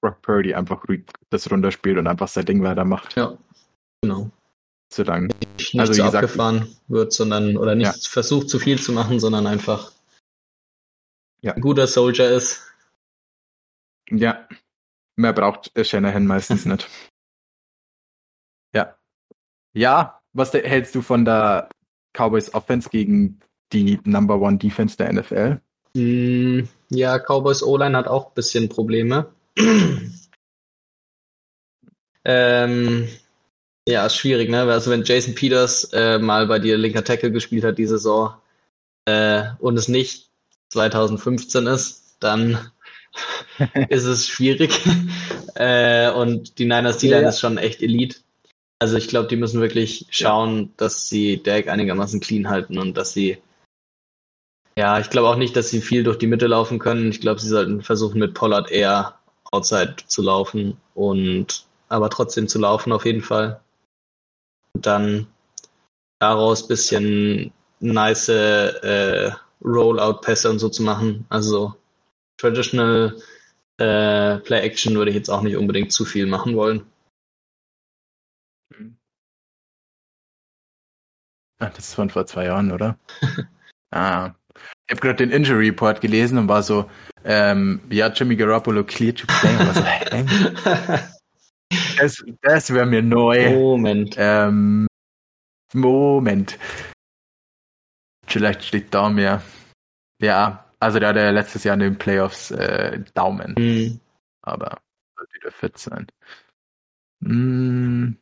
[0.06, 3.36] Brock Purdy einfach ruhig das runterspielt und einfach sein Ding weitermacht, Ja,
[4.02, 4.30] genau.
[4.92, 5.28] solange.
[5.58, 8.10] nicht Also, wie so gesagt, abgefahren wird, sondern oder nicht Ja.
[8.10, 9.90] versucht zu viel zu machen, sondern einfach
[11.40, 11.54] Ja.
[11.54, 12.62] ein guter Soldier ist.
[14.10, 14.46] Ja,
[15.16, 16.88] mehr braucht Shanahan meistens nicht.
[18.72, 18.96] Ja.
[19.74, 21.68] Ja, was hältst du von der
[22.16, 23.40] Cowboys Offense gegen
[23.72, 25.60] die Number One Defense der NFL?
[25.94, 29.34] Mm, ja, Cowboys O-Line hat auch ein bisschen Probleme.
[32.24, 33.08] ähm,
[33.88, 34.62] ja, ist schwierig, ne?
[34.62, 38.34] Also wenn Jason Peters äh, mal bei dir linker Tackle gespielt hat die Saison
[39.06, 40.30] äh, und es nicht
[40.70, 42.70] 2015 ist, dann
[43.88, 44.78] ist es schwierig.
[45.54, 47.28] äh, und die Niners D-Line Ja.
[47.28, 48.18] ist schon echt Elite.
[48.78, 53.14] Also ich glaube, die müssen wirklich schauen, dass sie Derek einigermaßen clean halten und dass
[53.14, 53.38] sie
[54.78, 57.08] ja, ich glaube auch nicht, dass sie viel durch die Mitte laufen können.
[57.08, 59.18] Ich glaube, sie sollten versuchen, mit Pollard eher
[59.56, 63.60] outside zu laufen und aber trotzdem zu laufen auf jeden Fall.
[64.74, 65.26] Und dann
[66.18, 69.32] daraus bisschen nice äh,
[69.64, 71.26] Rollout-Pässe und so zu machen.
[71.28, 71.74] Also
[72.38, 73.20] traditional
[73.78, 76.86] äh, Play-Action würde ich jetzt auch nicht unbedingt zu viel machen wollen.
[81.58, 82.98] Ah, das ist von vor zwei Jahren, oder?
[83.90, 84.34] ah.
[84.86, 86.88] Ich habe gerade den Injury Report gelesen und war so,
[87.24, 89.50] ähm, ja, Jimmy Garoppolo clear to play.
[89.56, 90.24] Und war so, hä?
[91.98, 93.50] Das, das wäre mir neu.
[93.50, 94.14] Moment.
[94.16, 94.86] Ähm,
[95.72, 96.58] Moment.
[98.26, 99.42] Vielleicht steht da mehr.
[100.22, 103.54] Ja, also der hatte ja letztes Jahr in den Playoffs äh, Daumen.
[103.58, 104.00] Mhm.
[104.42, 104.78] Aber
[105.16, 106.06] wird wieder fit sein.
[107.20, 108.12] Mm.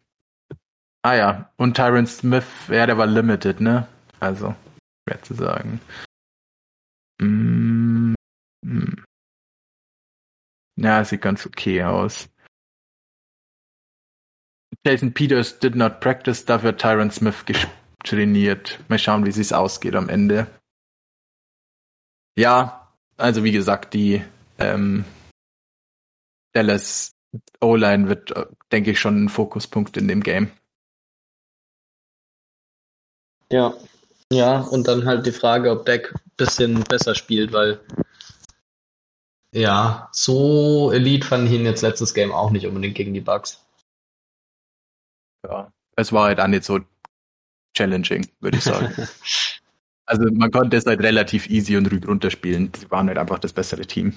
[1.02, 3.86] Ah ja, und Tyron Smith, ja, der war limited, ne?
[4.20, 4.54] Also,
[5.06, 5.80] schwer zu sagen.
[7.24, 8.14] Mm.
[8.64, 9.04] Mm.
[10.76, 12.28] Ja, sieht ganz okay aus.
[14.84, 17.44] Jason Peters did not practice, dafür Tyron Smith
[18.04, 18.80] trainiert.
[18.88, 20.46] Mal schauen, wie es ausgeht am Ende.
[22.36, 24.22] Ja, also wie gesagt, die
[24.58, 25.04] ähm,
[26.52, 27.12] Dallas
[27.60, 30.50] O-Line wird, äh, denke ich, schon ein Fokuspunkt in dem Game.
[33.50, 33.74] Ja,
[34.34, 37.80] ja, und dann halt die Frage, ob Deck ein bisschen besser spielt, weil
[39.54, 43.64] ja, so Elite fand ich ihn jetzt letztes Game auch nicht unbedingt gegen die Bugs.
[45.46, 46.80] Ja, es war halt auch nicht so
[47.76, 48.92] challenging, würde ich sagen.
[50.06, 52.72] also man konnte es halt relativ easy und ruhig runterspielen.
[52.76, 54.14] Sie waren halt einfach das bessere Team.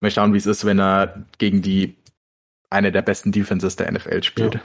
[0.00, 1.96] Mal schauen, wie es ist, wenn er gegen die
[2.70, 4.54] eine der besten Defenses der NFL spielt.
[4.54, 4.60] Ja.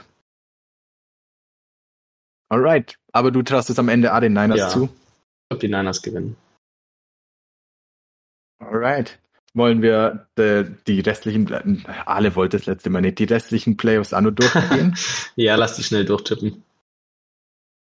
[2.54, 4.68] Alright, aber du traust es am Ende A den Niners ja.
[4.68, 4.84] zu?
[4.84, 6.36] Ich glaube, die Niners gewinnen.
[8.60, 9.18] Alright.
[9.54, 14.20] Wollen wir die, die restlichen, alle wollte das letzte Mal nicht, die restlichen Playoffs auch
[14.20, 14.96] nur durchgehen?
[15.36, 16.62] ja, lass die schnell durchtippen.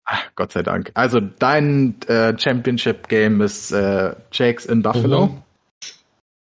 [0.06, 0.92] Ach, Gott sei Dank.
[0.94, 5.28] Also dein äh, Championship Game ist äh, Jakes in Buffalo.
[5.28, 5.44] Mhm.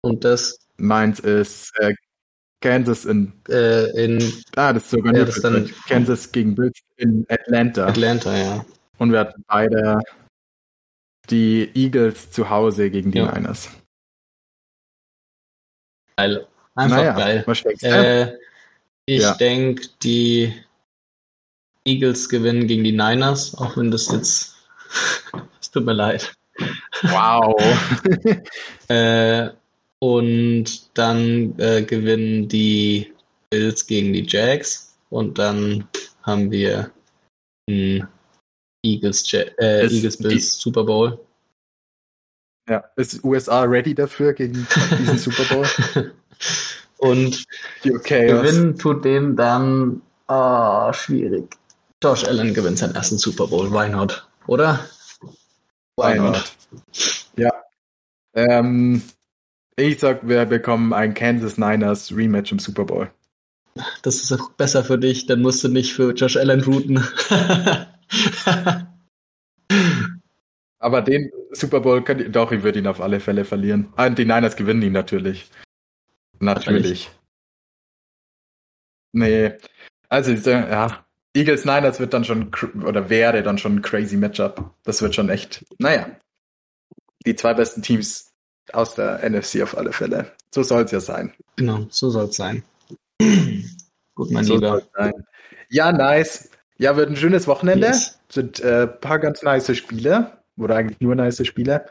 [0.02, 0.58] Und das?
[0.78, 1.94] Meins ist äh,
[2.62, 7.26] Kansas in, äh, in ah, das ist sogar ja, das dann Kansas gegen Bills in
[7.30, 7.88] Atlanta.
[7.88, 8.66] Atlanta, ja.
[8.98, 10.00] Und wir hatten beide
[11.30, 13.32] die Eagles zu Hause gegen die ja.
[13.32, 13.70] Niners.
[16.16, 16.48] Geil.
[16.74, 17.44] Einfach naja, geil.
[17.46, 18.34] Was äh,
[19.06, 19.34] ich ja.
[19.36, 20.54] denke, die
[21.86, 24.56] Eagles gewinnen gegen die Niners, auch wenn das jetzt.
[25.62, 26.34] es tut mir leid.
[27.04, 27.56] Wow.
[28.88, 29.50] äh,
[30.00, 33.14] und dann äh, gewinnen die
[33.50, 34.98] Bills gegen die Jags.
[35.10, 35.88] Und dann
[36.24, 36.92] haben wir
[37.70, 38.08] ein
[38.84, 41.20] Eagles, äh, Eagles Bills Super Bowl.
[42.70, 44.68] Ja, ist USA ready dafür gegen
[45.00, 46.12] diesen Super Bowl?
[46.98, 47.46] Und
[47.84, 51.56] gewinnen tut dem dann oh, schwierig.
[52.04, 53.72] Josh Allen gewinnt seinen ersten Super Bowl.
[53.72, 54.28] Why not?
[54.48, 54.88] Oder?
[55.96, 56.34] Why, Why not?
[56.34, 57.28] not?
[57.38, 57.52] Ja.
[58.34, 59.02] Ähm,
[59.78, 63.12] ich sag, wir bekommen ein Kansas Niners Rematch im Super Bowl.
[64.02, 67.04] Das ist auch besser für dich, dann musst du nicht für Josh Allen routen.
[70.80, 73.94] Aber den Super Bowl könnt ihr, doch, ich würde ihn auf alle Fälle verlieren.
[73.96, 75.50] Ah, die Niners gewinnen ihn natürlich.
[76.40, 77.10] Natürlich.
[79.12, 79.54] Nee.
[80.10, 81.06] Also, ja,
[81.36, 82.52] Eagles Niners wird dann schon,
[82.84, 84.74] oder wäre dann schon ein crazy Matchup.
[84.84, 86.10] Das wird schon echt, naja.
[87.26, 88.27] Die zwei besten Teams
[88.74, 90.32] aus der NFC auf alle Fälle.
[90.52, 91.34] So soll es ja sein.
[91.56, 92.64] Genau, so soll es sein.
[94.16, 94.82] Gut, mein so Lieber.
[95.70, 96.50] Ja, nice.
[96.78, 97.88] Ja, wird ein schönes Wochenende.
[97.88, 98.20] Yes.
[98.30, 100.32] Sind ein äh, paar ganz nice Spiele.
[100.58, 101.86] Oder eigentlich nur nice Spiele.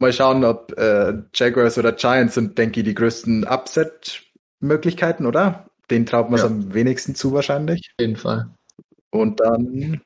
[0.00, 5.66] Mal schauen, ob äh, Jaguars oder Giants sind, denke ich, die größten Upset-Möglichkeiten, oder?
[5.90, 6.48] Den traut man es ja.
[6.48, 7.90] am wenigsten zu wahrscheinlich.
[7.96, 8.48] Auf jeden Fall.
[9.10, 10.02] Und dann,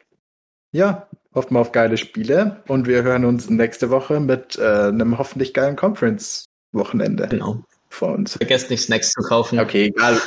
[0.72, 5.18] ja, hoffen wir auf geile Spiele und wir hören uns nächste Woche mit äh, einem
[5.18, 7.28] hoffentlich geilen Conference-Wochenende.
[7.28, 7.64] Genau.
[7.88, 8.36] Vor uns.
[8.36, 9.58] Vergesst nicht, Snacks zu kaufen.
[9.58, 10.20] Okay, egal.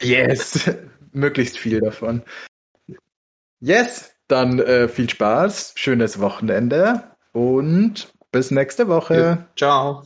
[0.00, 0.70] Yes!
[1.12, 2.22] Möglichst viel davon.
[3.60, 4.14] Yes!
[4.26, 9.14] Dann äh, viel Spaß, schönes Wochenende und bis nächste Woche.
[9.14, 9.48] Ja.
[9.56, 10.04] Ciao.